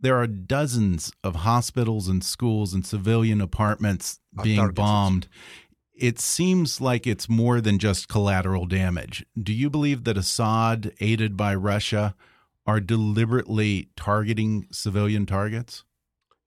there 0.00 0.16
are 0.16 0.26
dozens 0.26 1.12
of 1.22 1.36
hospitals 1.36 2.08
and 2.08 2.22
schools 2.22 2.74
and 2.74 2.84
civilian 2.84 3.40
apartments 3.40 4.20
being 4.42 4.68
bombed. 4.70 5.28
It 5.94 6.18
seems 6.18 6.80
like 6.80 7.06
it's 7.06 7.28
more 7.28 7.60
than 7.60 7.78
just 7.78 8.08
collateral 8.08 8.66
damage. 8.66 9.24
Do 9.40 9.52
you 9.52 9.70
believe 9.70 10.04
that 10.04 10.18
Assad, 10.18 10.92
aided 11.00 11.36
by 11.36 11.54
Russia, 11.54 12.14
are 12.66 12.80
deliberately 12.80 13.88
targeting 13.96 14.66
civilian 14.70 15.26
targets? 15.26 15.84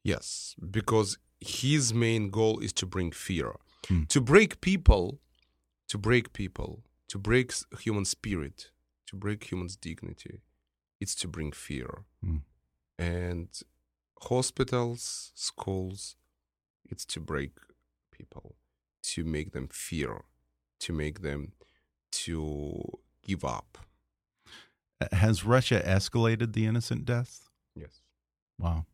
Yes, 0.04 0.56
because 0.70 1.18
his 1.40 1.94
main 1.94 2.30
goal 2.30 2.60
is 2.60 2.74
to 2.74 2.86
bring 2.86 3.12
fear, 3.12 3.56
hmm. 3.88 4.04
to 4.10 4.22
break 4.22 4.62
people, 4.62 5.20
to 5.90 5.98
break 5.98 6.34
people, 6.34 6.84
to 7.10 7.18
break 7.18 7.54
human 7.80 8.06
spirit, 8.06 8.72
to 9.08 9.16
break 9.16 9.44
human's 9.52 9.76
dignity. 9.76 10.42
It's 11.00 11.16
to 11.16 11.28
bring 11.28 11.52
fear. 11.52 12.06
Hmm. 12.24 12.38
And 12.98 13.50
hospitals, 14.24 15.32
schools, 15.36 16.16
it's 16.90 17.06
to 17.06 17.20
break 17.20 17.52
people, 18.12 18.56
to 19.04 19.24
make 19.24 19.52
them 19.52 19.68
fear, 19.72 20.24
to 20.80 20.94
make 20.94 21.22
them 21.22 21.52
to 22.12 23.00
give 23.22 23.46
up 23.46 23.78
has 25.12 25.44
Russia 25.44 25.82
escalated 25.86 26.54
the 26.54 26.66
innocent 26.66 27.06
deaths? 27.06 27.50
Yes. 27.76 28.02
Wow. 28.60 28.86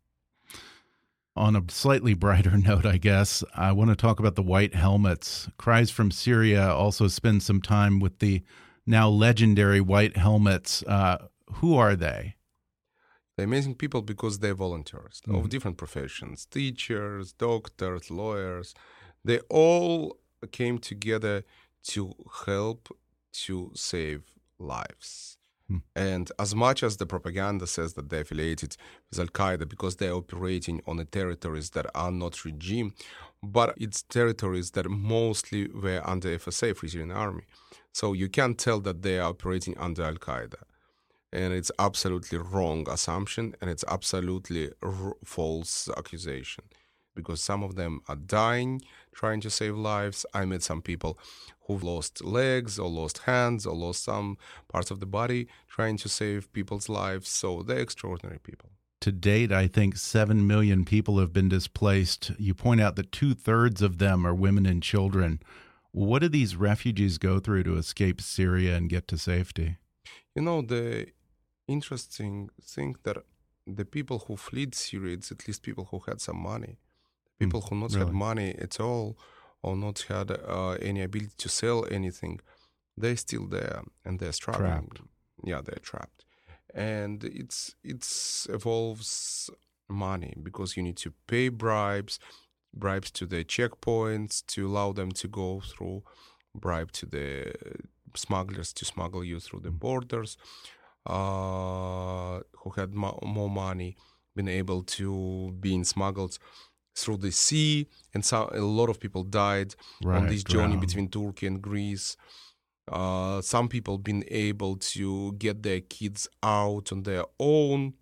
On 1.36 1.56
a 1.56 1.64
slightly 1.70 2.14
brighter 2.14 2.58
note, 2.58 2.86
I 2.86 2.98
guess, 2.98 3.44
I 3.56 3.72
want 3.72 3.90
to 3.90 3.96
talk 3.96 4.20
about 4.20 4.36
the 4.36 4.44
white 4.44 4.76
helmets. 4.76 5.50
Cries 5.58 5.90
from 5.90 6.12
Syria 6.12 6.68
also 6.70 7.08
spend 7.08 7.44
some 7.44 7.62
time 7.62 8.00
with 8.00 8.20
the 8.20 8.44
now 8.86 9.10
legendary 9.10 9.82
white 9.82 10.18
helmets. 10.18 10.84
Uh, 10.84 11.18
who 11.56 11.76
are 11.76 11.96
they? 11.96 12.36
They're 13.36 13.46
amazing 13.46 13.76
people 13.76 14.04
because 14.04 14.40
they're 14.40 14.54
volunteers 14.54 15.22
mm. 15.28 15.40
of 15.40 15.50
different 15.50 15.78
professions 15.78 16.46
teachers, 16.46 17.34
doctors, 17.34 18.12
lawyers. 18.12 18.76
They 19.26 19.40
all 19.50 20.18
came 20.52 20.78
together 20.78 21.44
to 21.84 22.14
help 22.46 22.96
to 23.46 23.72
save 23.74 24.24
lives. 24.60 25.38
Hmm. 25.70 25.78
And 25.96 26.32
as 26.40 26.54
much 26.54 26.84
as 26.84 26.98
the 26.98 27.06
propaganda 27.06 27.68
says 27.68 27.94
that 27.94 28.10
they're 28.10 28.22
affiliated 28.22 28.76
with 29.10 29.20
Al 29.20 29.28
Qaeda 29.28 29.68
because 29.70 29.96
they're 29.96 30.14
operating 30.14 30.82
on 30.86 30.98
the 30.98 31.06
territories 31.06 31.70
that 31.72 31.86
are 31.96 32.12
not 32.12 32.44
regime, 32.44 32.94
but 33.42 33.74
it's 33.78 34.04
territories 34.04 34.72
that 34.72 34.90
mostly 34.90 35.68
were 35.70 36.02
under 36.06 36.38
FSA, 36.38 36.76
Free 36.76 36.90
Syrian 36.90 37.12
Army. 37.12 37.44
So 37.94 38.14
you 38.14 38.30
can't 38.30 38.58
tell 38.58 38.80
that 38.82 39.02
they 39.04 39.20
are 39.20 39.30
operating 39.30 39.78
under 39.78 40.04
Al 40.04 40.16
Qaeda. 40.16 40.62
And 41.32 41.54
it's 41.54 41.72
absolutely 41.80 42.38
wrong 42.38 42.88
assumption 42.90 43.56
and 43.60 43.70
it's 43.70 43.84
absolutely 43.88 44.72
r- 44.84 45.16
false 45.24 45.90
accusation 45.98 46.66
because 47.16 47.42
some 47.42 47.64
of 47.64 47.76
them 47.76 48.02
are 48.08 48.16
dying 48.16 48.82
trying 49.14 49.42
to 49.42 49.50
save 49.50 49.76
lives. 49.78 50.26
I 50.34 50.46
met 50.46 50.64
some 50.64 50.82
people 50.82 51.18
who've 51.68 51.84
lost 51.84 52.24
legs 52.24 52.78
or 52.78 52.90
lost 52.90 53.20
hands 53.20 53.66
or 53.66 53.76
lost 53.76 54.04
some 54.04 54.38
parts 54.68 54.92
of 54.92 55.00
the 55.00 55.06
body 55.06 55.48
trying 55.68 55.98
to 55.98 56.10
save 56.10 56.52
people's 56.54 56.90
lives. 56.90 57.30
So 57.30 57.62
they're 57.64 57.80
extraordinary 57.80 58.40
people. 58.40 58.70
To 59.02 59.12
date, 59.12 59.52
I 59.52 59.68
think 59.68 59.98
7 59.98 60.48
million 60.48 60.86
people 60.86 61.20
have 61.20 61.34
been 61.34 61.50
displaced. 61.50 62.32
You 62.38 62.54
point 62.54 62.80
out 62.80 62.96
that 62.96 63.12
two 63.12 63.34
thirds 63.34 63.82
of 63.82 63.98
them 63.98 64.26
are 64.26 64.34
women 64.34 64.66
and 64.66 64.82
children. 64.82 65.42
What 65.92 66.20
do 66.20 66.30
these 66.30 66.56
refugees 66.56 67.18
go 67.18 67.40
through 67.40 67.64
to 67.64 67.78
escape 67.78 68.22
Syria 68.22 68.76
and 68.78 68.90
get 68.90 69.08
to 69.10 69.18
safety? 69.18 69.78
You 70.36 70.42
know, 70.42 70.62
the 70.62 71.08
interesting 71.68 72.50
thing 72.62 72.96
that 73.04 73.18
the 73.68 73.86
people 73.86 74.20
who 74.28 74.38
fled 74.38 74.74
Syria, 74.74 75.14
it's 75.16 75.32
at 75.32 75.48
least 75.48 75.64
people 75.64 75.88
who 75.92 76.00
had 76.08 76.22
some 76.22 76.38
money. 76.38 76.78
People 77.40 77.62
who 77.62 77.76
not 77.76 77.92
really? 77.94 78.06
had 78.06 78.14
money 78.14 78.56
at 78.60 78.80
all 78.80 79.18
or 79.62 79.76
not 79.76 80.06
had 80.08 80.32
uh, 80.32 80.72
any 80.82 81.02
ability 81.02 81.34
to 81.38 81.50
sell 81.50 81.86
anything, 81.90 82.40
they're 82.98 83.18
still 83.18 83.48
there 83.48 83.82
and 84.06 84.20
they're 84.20 84.34
struggling. 84.34 84.72
Trapped. 84.72 85.02
Yeah, 85.44 85.62
they're 85.62 85.80
trapped. 85.82 86.26
And 86.74 87.24
it's 87.24 87.76
it's 87.84 88.46
involves 88.48 89.50
money 89.90 90.34
because 90.42 90.76
you 90.76 90.84
need 90.84 90.98
to 90.98 91.14
pay 91.28 91.50
bribes, 91.50 92.20
bribes 92.74 93.12
to 93.12 93.26
the 93.26 93.44
checkpoints 93.44 94.46
to 94.48 94.68
allow 94.68 94.92
them 94.92 95.12
to 95.12 95.28
go 95.28 95.62
through, 95.62 96.04
bribe 96.56 96.92
to 96.94 97.06
the 97.06 97.54
smugglers 98.16 98.74
to 98.74 98.86
smuggle 98.86 99.24
you 99.24 99.40
through 99.40 99.62
the 99.62 99.72
borders, 99.72 100.38
uh, 101.06 102.40
who 102.60 102.70
had 102.76 102.94
mo- 102.94 103.20
more 103.24 103.50
money, 103.50 103.96
been 104.36 104.48
able 104.48 104.84
to 104.84 105.52
be 105.60 105.70
being 105.70 105.84
smuggled 105.84 106.38
through 106.96 107.18
the 107.18 107.32
sea, 107.32 107.88
and 108.14 108.24
so 108.24 108.50
a 108.54 108.60
lot 108.60 108.90
of 108.90 109.00
people 109.00 109.24
died 109.24 109.76
on 110.04 110.10
Right, 110.10 110.30
this 110.30 110.44
journey 110.44 110.78
between 110.78 111.10
Turkey 111.10 111.48
and 111.48 111.62
Greece. 111.62 112.16
Uh, 112.92 113.42
some 113.42 113.68
people 113.70 113.98
been 113.98 114.24
able 114.30 114.76
to 114.78 115.34
get 115.34 115.64
their 115.64 115.82
kids 115.82 116.28
out 116.44 116.92
on 116.92 117.04
their 117.04 117.24
own, 117.40 117.94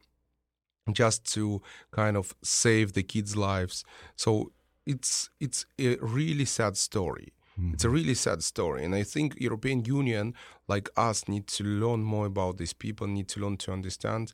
just 0.92 1.32
to 1.34 1.62
kind 1.92 2.18
of 2.18 2.36
save 2.44 2.94
the 2.94 3.04
kids' 3.04 3.36
lives. 3.36 3.84
So 4.16 4.52
it's 4.86 5.30
it's 5.40 5.66
a 5.80 5.96
really 6.02 6.46
sad 6.46 6.78
story. 6.78 7.34
It's 7.74 7.84
a 7.84 7.90
really 7.90 8.16
sad 8.16 8.42
story, 8.42 8.84
and 8.84 8.96
I 8.96 9.04
think 9.04 9.36
European 9.40 9.86
Union, 9.86 10.34
like 10.68 10.90
us, 10.98 11.28
need 11.28 11.46
to 11.48 11.64
learn 11.64 12.02
more 12.02 12.26
about 12.26 12.58
these 12.58 12.74
people. 12.74 13.06
Need 13.06 13.28
to 13.30 13.40
learn 13.40 13.58
to 13.58 13.72
understand 13.72 14.34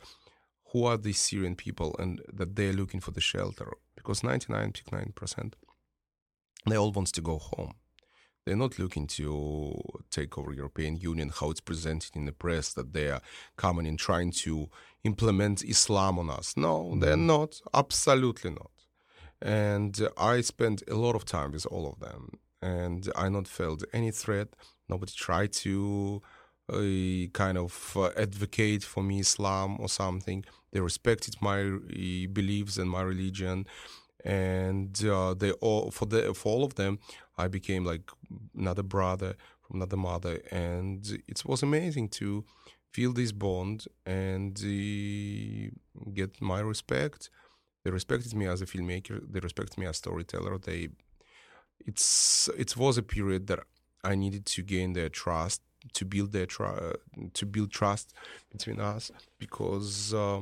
who 0.72 0.86
are 0.86 0.97
these 0.97 1.20
Syrian 1.20 1.55
people 1.55 1.93
and 1.99 2.22
that 2.32 2.55
they're 2.55 2.72
looking 2.74 3.01
for 3.01 3.12
the 3.12 3.20
shelter. 3.20 3.74
Because 4.08 4.22
99.9 4.22 5.16
percent, 5.16 5.58
they 6.66 6.78
all 6.78 6.93
wants 6.93 7.12
to 7.12 7.20
go 7.20 7.39
home. 7.39 7.74
They're 8.45 8.55
not 8.55 8.80
looking 8.80 9.05
to 9.08 9.78
take 10.10 10.38
over 10.38 10.53
European 10.53 10.95
Union, 10.95 11.30
how 11.38 11.51
it's 11.51 11.60
presented 11.60 12.16
in 12.16 12.24
the 12.24 12.32
press 12.32 12.72
that 12.76 12.93
they 12.93 13.10
are 13.10 13.20
coming 13.58 13.86
and 13.86 13.99
trying 13.99 14.32
to 14.43 14.70
implement 15.03 15.62
Islam 15.62 16.18
on 16.20 16.30
us. 16.30 16.55
No, 16.55 16.84
mm-hmm. 16.84 16.99
they're 17.01 17.18
not. 17.18 17.60
Absolutely 17.74 18.51
not. 18.51 18.72
And 19.41 20.08
I 20.18 20.39
spent 20.39 20.84
a 20.89 20.95
lot 20.95 21.18
of 21.18 21.26
time 21.26 21.51
with 21.51 21.66
all 21.66 21.86
of 21.89 21.99
them, 21.99 22.39
and 22.62 23.12
I 23.14 23.28
not 23.28 23.49
felt 23.49 23.84
any 23.91 24.12
threat. 24.12 24.47
Nobody 24.88 25.12
tried 25.12 25.51
to 25.64 26.22
uh, 26.72 27.28
kind 27.34 27.57
of 27.57 27.93
uh, 27.95 28.09
advocate 28.18 28.84
for 28.84 29.03
me 29.03 29.20
Islam 29.20 29.78
or 29.80 29.89
something. 29.89 30.43
They 30.72 30.80
respected 30.80 31.36
my 31.41 31.61
uh, 31.61 32.28
beliefs 32.32 32.78
and 32.78 32.89
my 32.89 33.01
religion, 33.01 33.65
and 34.24 35.03
uh, 35.05 35.34
they 35.34 35.51
all 35.53 35.91
for 35.91 36.05
the 36.05 36.34
for 36.34 36.53
all 36.53 36.63
of 36.63 36.76
them, 36.76 36.99
I 37.38 37.47
became 37.47 37.86
like 37.86 38.09
another 38.57 38.84
brother 38.84 39.36
from 39.61 39.78
another 39.78 39.97
mother, 39.97 40.41
and 40.51 41.22
it 41.28 41.43
was 41.45 41.63
amazing 41.63 42.09
to 42.09 42.45
feel 42.91 43.13
this 43.13 43.32
bond 43.32 43.86
and 44.05 44.57
uh, 44.59 46.09
get 46.13 46.41
my 46.41 46.59
respect. 46.59 47.30
They 47.84 47.91
respected 47.91 48.34
me 48.36 48.47
as 48.47 48.61
a 48.61 48.65
filmmaker. 48.65 49.22
They 49.32 49.39
respected 49.39 49.78
me 49.78 49.86
as 49.86 49.97
storyteller. 49.97 50.57
They, 50.57 50.89
it's 51.86 52.49
it 52.57 52.76
was 52.76 52.97
a 52.97 53.03
period 53.03 53.47
that 53.47 53.59
I 54.03 54.15
needed 54.15 54.45
to 54.47 54.61
gain 54.63 54.93
their 54.93 55.09
trust, 55.09 55.61
to 55.93 56.05
build 56.05 56.31
their 56.31 56.45
tr- 56.45 56.95
to 57.33 57.45
build 57.45 57.71
trust 57.71 58.13
between 58.51 58.79
us 58.79 59.11
because 59.39 60.13
uh, 60.13 60.41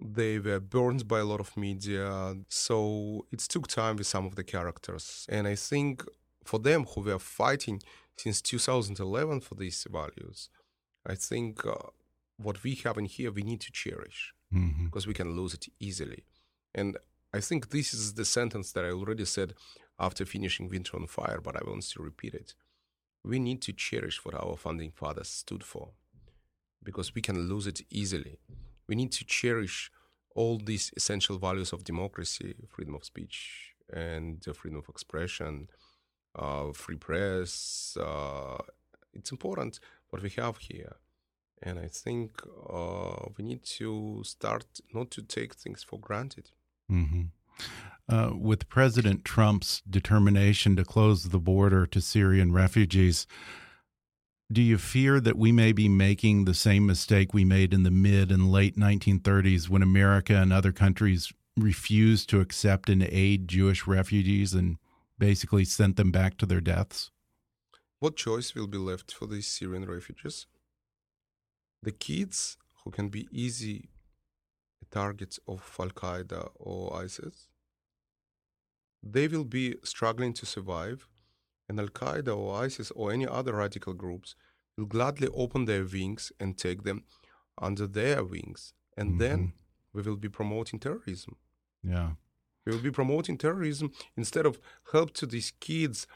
they 0.00 0.38
were 0.38 0.60
burned 0.60 1.08
by 1.08 1.18
a 1.20 1.24
lot 1.24 1.40
of 1.40 1.56
media. 1.56 2.36
So 2.48 3.26
it 3.32 3.40
took 3.40 3.66
time 3.68 3.96
with 3.96 4.06
some 4.06 4.26
of 4.26 4.34
the 4.36 4.44
characters, 4.44 5.26
and 5.28 5.46
I 5.48 5.54
think 5.56 6.04
for 6.44 6.58
them 6.60 6.84
who 6.84 7.02
were 7.02 7.18
fighting 7.18 7.82
since 8.16 8.40
2011 8.42 9.40
for 9.40 9.54
these 9.54 9.86
values, 9.90 10.48
I 11.06 11.14
think 11.14 11.64
uh, 11.66 11.74
what 12.36 12.62
we 12.62 12.74
have 12.84 12.98
in 12.98 13.04
here 13.06 13.30
we 13.32 13.42
need 13.42 13.60
to 13.60 13.72
cherish 13.72 14.32
Mhm. 14.52 14.84
because 14.86 15.06
we 15.06 15.14
can 15.14 15.36
lose 15.36 15.54
it 15.54 15.66
easily. 15.78 16.24
And 16.74 16.96
I 17.34 17.40
think 17.40 17.68
this 17.68 17.92
is 17.92 18.14
the 18.14 18.24
sentence 18.24 18.72
that 18.72 18.84
I 18.84 18.90
already 18.90 19.24
said 19.26 19.54
after 19.98 20.24
finishing 20.24 20.68
Winter 20.70 20.96
on 20.96 21.06
Fire, 21.06 21.40
but 21.42 21.54
I 21.56 21.60
want 21.68 21.82
to 21.90 22.02
repeat 22.02 22.34
it. 22.34 22.54
We 23.24 23.38
need 23.38 23.60
to 23.62 23.72
cherish 23.72 24.24
what 24.24 24.34
our 24.34 24.56
founding 24.56 24.90
fathers 24.92 25.28
stood 25.28 25.64
for 25.64 25.90
because 26.82 27.14
we 27.14 27.22
can 27.22 27.48
lose 27.48 27.66
it 27.66 27.82
easily. 27.90 28.38
We 28.86 28.94
need 28.94 29.12
to 29.12 29.24
cherish 29.24 29.90
all 30.34 30.58
these 30.58 30.92
essential 30.96 31.38
values 31.38 31.72
of 31.72 31.84
democracy, 31.84 32.54
freedom 32.68 32.94
of 32.94 33.04
speech, 33.04 33.74
and 33.92 34.46
uh, 34.46 34.52
freedom 34.52 34.78
of 34.78 34.88
expression, 34.88 35.68
uh, 36.36 36.72
free 36.72 36.96
press. 36.96 37.96
Uh, 38.00 38.58
it's 39.12 39.32
important 39.32 39.80
what 40.10 40.22
we 40.22 40.30
have 40.30 40.58
here. 40.58 40.96
And 41.62 41.78
I 41.78 41.88
think 41.88 42.40
uh, 42.70 43.26
we 43.36 43.44
need 43.44 43.64
to 43.78 44.22
start 44.24 44.66
not 44.94 45.10
to 45.12 45.22
take 45.22 45.54
things 45.54 45.82
for 45.82 45.98
granted. 45.98 46.50
Mhm. 46.90 47.30
Uh, 48.08 48.30
with 48.34 48.70
President 48.70 49.24
Trump's 49.24 49.82
determination 49.88 50.76
to 50.76 50.84
close 50.84 51.24
the 51.24 51.38
border 51.38 51.86
to 51.86 52.00
Syrian 52.00 52.52
refugees, 52.52 53.26
do 54.50 54.62
you 54.62 54.78
fear 54.78 55.20
that 55.20 55.36
we 55.36 55.52
may 55.52 55.72
be 55.72 55.90
making 55.90 56.44
the 56.44 56.54
same 56.54 56.86
mistake 56.86 57.34
we 57.34 57.44
made 57.44 57.74
in 57.74 57.82
the 57.82 57.90
mid 57.90 58.32
and 58.32 58.50
late 58.50 58.76
1930s 58.76 59.68
when 59.68 59.82
America 59.82 60.34
and 60.36 60.54
other 60.54 60.72
countries 60.72 61.30
refused 61.58 62.30
to 62.30 62.40
accept 62.40 62.88
and 62.88 63.02
aid 63.02 63.46
Jewish 63.46 63.86
refugees 63.86 64.54
and 64.54 64.78
basically 65.18 65.66
sent 65.66 65.96
them 65.96 66.10
back 66.10 66.38
to 66.38 66.46
their 66.46 66.62
deaths? 66.62 67.10
What 68.00 68.16
choice 68.16 68.54
will 68.54 68.68
be 68.68 68.78
left 68.78 69.12
for 69.12 69.26
these 69.26 69.46
Syrian 69.46 69.84
refugees? 69.84 70.46
The 71.82 71.92
kids 71.92 72.56
who 72.84 72.90
can 72.90 73.08
be 73.10 73.28
easy 73.30 73.90
targets 74.90 75.38
of 75.46 75.76
Al 75.78 75.90
Qaeda 75.90 76.50
or 76.56 76.96
ISIS, 76.96 77.48
they 79.02 79.28
will 79.28 79.44
be 79.44 79.76
struggling 79.84 80.32
to 80.34 80.46
survive, 80.46 81.08
and 81.68 81.78
Al 81.78 81.88
Qaeda 81.88 82.36
or 82.36 82.62
ISIS 82.64 82.90
or 82.92 83.12
any 83.12 83.26
other 83.26 83.54
radical 83.54 83.94
groups 83.94 84.34
will 84.76 84.86
gladly 84.86 85.28
open 85.34 85.64
their 85.64 85.84
wings 85.84 86.32
and 86.40 86.56
take 86.56 86.84
them 86.84 87.04
under 87.60 87.86
their 87.86 88.24
wings. 88.24 88.72
And 88.96 89.10
mm-hmm. 89.10 89.18
then 89.18 89.52
we 89.92 90.02
will 90.02 90.16
be 90.16 90.28
promoting 90.28 90.78
terrorism. 90.78 91.36
Yeah. 91.82 92.10
We 92.64 92.72
will 92.72 92.82
be 92.82 92.90
promoting 92.90 93.38
terrorism 93.38 93.92
instead 94.16 94.46
of 94.46 94.60
help 94.92 95.12
to 95.14 95.26
these 95.26 95.52
kids 95.58 96.06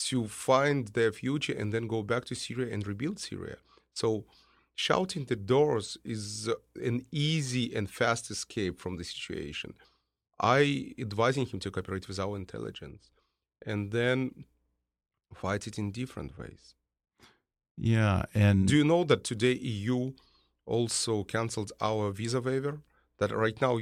to 0.00 0.26
find 0.26 0.88
their 0.88 1.12
future 1.12 1.54
and 1.54 1.72
then 1.72 1.86
go 1.86 2.02
back 2.02 2.24
to 2.26 2.34
Syria 2.34 2.72
and 2.72 2.86
rebuild 2.86 3.20
Syria. 3.20 3.56
So 3.94 4.24
shouting 4.74 5.24
the 5.26 5.36
doors 5.36 5.98
is 6.04 6.48
an 6.82 7.06
easy 7.10 7.74
and 7.74 7.90
fast 7.90 8.30
escape 8.30 8.80
from 8.80 8.96
the 8.96 9.04
situation. 9.04 9.74
I 10.40 10.92
advising 10.98 11.46
him 11.46 11.60
to 11.60 11.70
cooperate 11.70 12.08
with 12.08 12.18
our 12.18 12.36
intelligence 12.36 13.10
and 13.64 13.92
then 13.92 14.44
fight 15.34 15.66
it 15.66 15.78
in 15.78 15.92
different 15.92 16.38
ways. 16.38 16.74
Yeah. 17.76 18.24
And 18.34 18.66
Do 18.66 18.76
you 18.76 18.84
know 18.84 19.04
that 19.04 19.24
today 19.24 19.52
EU 19.52 20.12
also 20.66 21.24
cancelled 21.24 21.72
our 21.80 22.10
visa 22.10 22.40
waiver? 22.40 22.80
That 23.18 23.30
right 23.30 23.60
now 23.60 23.78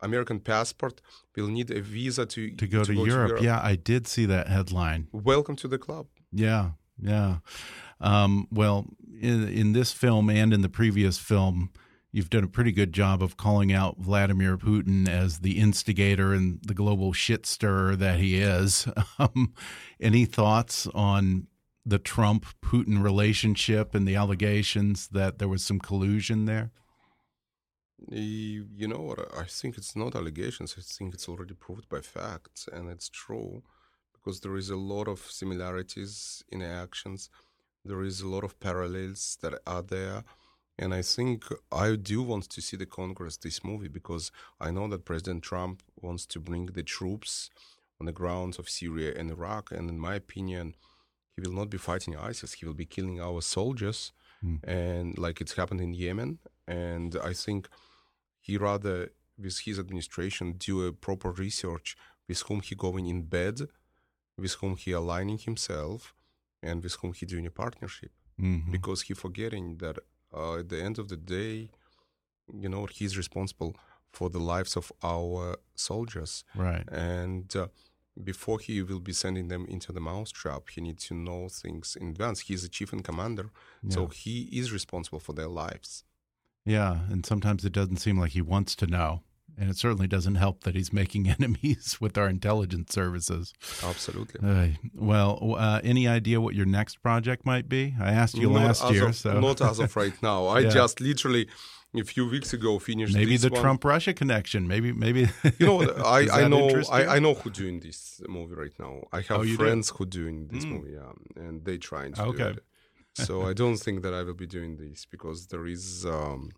American 0.00 0.40
passport 0.40 1.00
will 1.36 1.48
need 1.48 1.70
a 1.70 1.80
visa 1.80 2.26
to 2.26 2.50
to 2.56 2.66
go 2.66 2.84
to, 2.84 2.92
Europe. 2.92 3.40
Yeah, 3.40 3.60
I 3.62 3.76
did 3.76 4.06
see 4.06 4.26
that 4.26 4.48
headline. 4.48 5.08
Welcome 5.12 5.56
to 5.56 5.68
the 5.68 5.78
club. 5.78 6.06
Yeah, 6.30 6.72
yeah. 7.00 7.38
Um, 8.00 8.48
well, 8.50 8.86
in, 9.22 9.48
in 9.48 9.72
this 9.72 9.92
film 9.92 10.28
and 10.28 10.52
in 10.52 10.62
the 10.62 10.68
previous 10.68 11.18
film, 11.18 11.70
you've 12.10 12.30
done 12.30 12.44
a 12.44 12.48
pretty 12.48 12.72
good 12.72 12.92
job 12.92 13.22
of 13.22 13.36
calling 13.36 13.72
out 13.72 13.98
Vladimir 13.98 14.58
Putin 14.58 15.08
as 15.08 15.38
the 15.38 15.58
instigator 15.58 16.34
and 16.34 16.60
the 16.62 16.74
global 16.74 17.12
shit 17.12 17.46
stirrer 17.46 17.96
that 17.96 18.18
he 18.20 18.36
is. 18.36 18.86
Um, 19.18 19.54
any 20.00 20.24
thoughts 20.24 20.88
on 20.94 21.46
the 21.86 21.98
Trump 21.98 22.46
Putin 22.60 23.02
relationship 23.02 23.94
and 23.94 24.08
the 24.08 24.16
allegations 24.16 25.08
that 25.08 25.38
there 25.38 25.48
was 25.48 25.62
some 25.62 25.78
collusion 25.78 26.46
there? 26.46 26.72
You 28.10 28.66
you 28.74 28.88
know 28.88 29.00
what? 29.00 29.20
I 29.36 29.44
think 29.44 29.76
it's 29.76 29.94
not 29.94 30.16
allegations. 30.16 30.74
I 30.76 30.80
think 30.80 31.14
it's 31.14 31.28
already 31.28 31.54
proved 31.54 31.88
by 31.88 32.00
facts, 32.00 32.68
and 32.72 32.90
it's 32.90 33.08
true 33.08 33.62
because 34.12 34.40
there 34.40 34.56
is 34.56 34.70
a 34.70 34.76
lot 34.76 35.06
of 35.06 35.20
similarities 35.20 36.42
in 36.48 36.62
actions. 36.62 37.30
There 37.84 38.02
is 38.02 38.20
a 38.20 38.28
lot 38.28 38.44
of 38.44 38.58
parallels 38.60 39.38
that 39.42 39.54
are 39.66 39.82
there. 39.82 40.24
And 40.78 40.94
I 40.94 41.02
think 41.02 41.44
I 41.70 41.96
do 41.96 42.22
want 42.22 42.48
to 42.50 42.62
see 42.62 42.76
the 42.76 42.86
Congress 42.86 43.36
this 43.36 43.62
movie 43.62 43.88
because 43.88 44.32
I 44.60 44.70
know 44.70 44.88
that 44.88 45.04
President 45.04 45.42
Trump 45.42 45.82
wants 46.00 46.26
to 46.26 46.40
bring 46.40 46.66
the 46.66 46.82
troops 46.82 47.50
on 48.00 48.06
the 48.06 48.12
grounds 48.12 48.58
of 48.58 48.68
Syria 48.68 49.12
and 49.16 49.30
Iraq. 49.30 49.70
And 49.70 49.90
in 49.90 49.98
my 49.98 50.14
opinion, 50.14 50.74
he 51.34 51.42
will 51.42 51.54
not 51.54 51.70
be 51.70 51.78
fighting 51.78 52.16
ISIS. 52.16 52.54
He 52.54 52.66
will 52.66 52.74
be 52.74 52.86
killing 52.86 53.20
our 53.20 53.42
soldiers 53.42 54.12
mm. 54.44 54.58
and 54.64 55.16
like 55.18 55.40
it's 55.40 55.54
happened 55.54 55.80
in 55.80 55.94
Yemen. 55.94 56.38
And 56.66 57.16
I 57.22 57.32
think 57.32 57.68
he 58.40 58.56
rather, 58.56 59.10
with 59.38 59.60
his 59.60 59.78
administration, 59.78 60.54
do 60.58 60.86
a 60.86 60.92
proper 60.92 61.30
research 61.30 61.96
with 62.28 62.40
whom 62.42 62.60
he 62.60 62.74
going 62.74 63.06
in 63.06 63.22
bed, 63.22 63.60
with 64.38 64.54
whom 64.54 64.76
he 64.76 64.92
aligning 64.92 65.38
himself, 65.38 66.14
and 66.62 66.82
with 66.82 66.94
whom 66.94 67.12
he 67.12 67.26
doing 67.26 67.46
a 67.46 67.50
partnership. 67.50 68.12
Mm-hmm. 68.40 68.72
Because 68.72 69.02
he 69.02 69.14
forgetting 69.14 69.78
that 69.78 69.98
uh, 70.34 70.58
at 70.58 70.68
the 70.68 70.82
end 70.82 70.98
of 70.98 71.08
the 71.08 71.16
day, 71.16 71.70
you 72.52 72.68
know, 72.68 72.86
he's 72.86 73.16
responsible 73.16 73.76
for 74.10 74.28
the 74.30 74.38
lives 74.38 74.76
of 74.76 74.92
our 75.02 75.56
soldiers. 75.74 76.44
Right. 76.54 76.84
And 76.90 77.54
uh, 77.56 77.68
before 78.22 78.58
he 78.58 78.82
will 78.82 79.00
be 79.00 79.12
sending 79.12 79.48
them 79.48 79.66
into 79.68 79.92
the 79.92 80.00
mousetrap, 80.00 80.70
he 80.70 80.80
needs 80.80 81.06
to 81.06 81.14
know 81.14 81.48
things 81.48 81.96
in 81.98 82.08
advance. 82.08 82.40
He's 82.40 82.64
a 82.64 82.68
chief 82.68 82.92
and 82.92 83.02
commander, 83.02 83.50
yeah. 83.82 83.94
so 83.94 84.06
he 84.08 84.48
is 84.52 84.72
responsible 84.72 85.20
for 85.20 85.32
their 85.32 85.48
lives. 85.48 86.04
Yeah, 86.64 87.00
and 87.10 87.24
sometimes 87.26 87.64
it 87.64 87.72
doesn't 87.72 87.96
seem 87.96 88.18
like 88.18 88.32
he 88.32 88.42
wants 88.42 88.76
to 88.76 88.86
know. 88.86 89.22
And 89.58 89.70
it 89.70 89.76
certainly 89.76 90.06
doesn't 90.06 90.36
help 90.36 90.64
that 90.64 90.74
he's 90.74 90.92
making 90.92 91.28
enemies 91.38 91.98
with 92.00 92.16
our 92.16 92.28
intelligence 92.28 92.92
services. 92.92 93.52
Absolutely. 93.82 94.40
Uh, 94.42 94.76
well, 94.94 95.56
uh, 95.58 95.80
any 95.84 96.08
idea 96.08 96.40
what 96.40 96.54
your 96.54 96.66
next 96.66 97.02
project 97.02 97.44
might 97.44 97.68
be? 97.68 97.94
I 98.00 98.12
asked 98.12 98.36
you 98.36 98.50
not 98.50 98.62
last 98.62 98.90
year, 98.90 99.08
of, 99.08 99.16
so 99.16 99.40
not 99.40 99.60
as 99.60 99.78
of 99.78 99.94
right 99.96 100.20
now. 100.22 100.46
I 100.56 100.60
yeah. 100.60 100.70
just 100.70 101.00
literally 101.00 101.48
a 101.94 102.04
few 102.04 102.28
weeks 102.28 102.52
ago 102.52 102.78
finished. 102.78 103.14
Maybe 103.14 103.36
the 103.36 103.50
one. 103.50 103.60
Trump 103.60 103.84
Russia 103.84 104.14
connection. 104.14 104.66
Maybe 104.66 104.92
maybe. 104.92 105.28
You 105.58 105.66
know, 105.66 105.82
I 106.04 106.28
I 106.44 106.48
know 106.48 106.82
I, 106.90 107.16
I, 107.16 107.18
know 107.18 107.34
who 107.34 107.50
doing 107.50 107.80
this 107.80 108.20
movie 108.26 108.54
right 108.54 108.72
now. 108.78 109.02
I 109.12 109.20
have 109.22 109.40
oh, 109.40 109.56
friends 109.56 109.90
do? 109.90 109.96
who 109.98 110.06
doing 110.06 110.48
this 110.50 110.64
mm. 110.64 110.72
movie, 110.72 110.92
yeah, 110.92 111.12
and 111.36 111.64
they 111.64 111.78
trying 111.78 112.14
to 112.14 112.22
okay. 112.24 112.38
do 112.38 112.48
it. 112.48 112.64
So 113.14 113.42
I 113.42 113.52
don't 113.52 113.76
think 113.76 114.02
that 114.02 114.14
I 114.14 114.22
will 114.22 114.34
be 114.34 114.46
doing 114.46 114.76
this 114.78 115.04
because 115.04 115.48
there 115.48 115.66
is 115.66 116.06
um, 116.06 116.50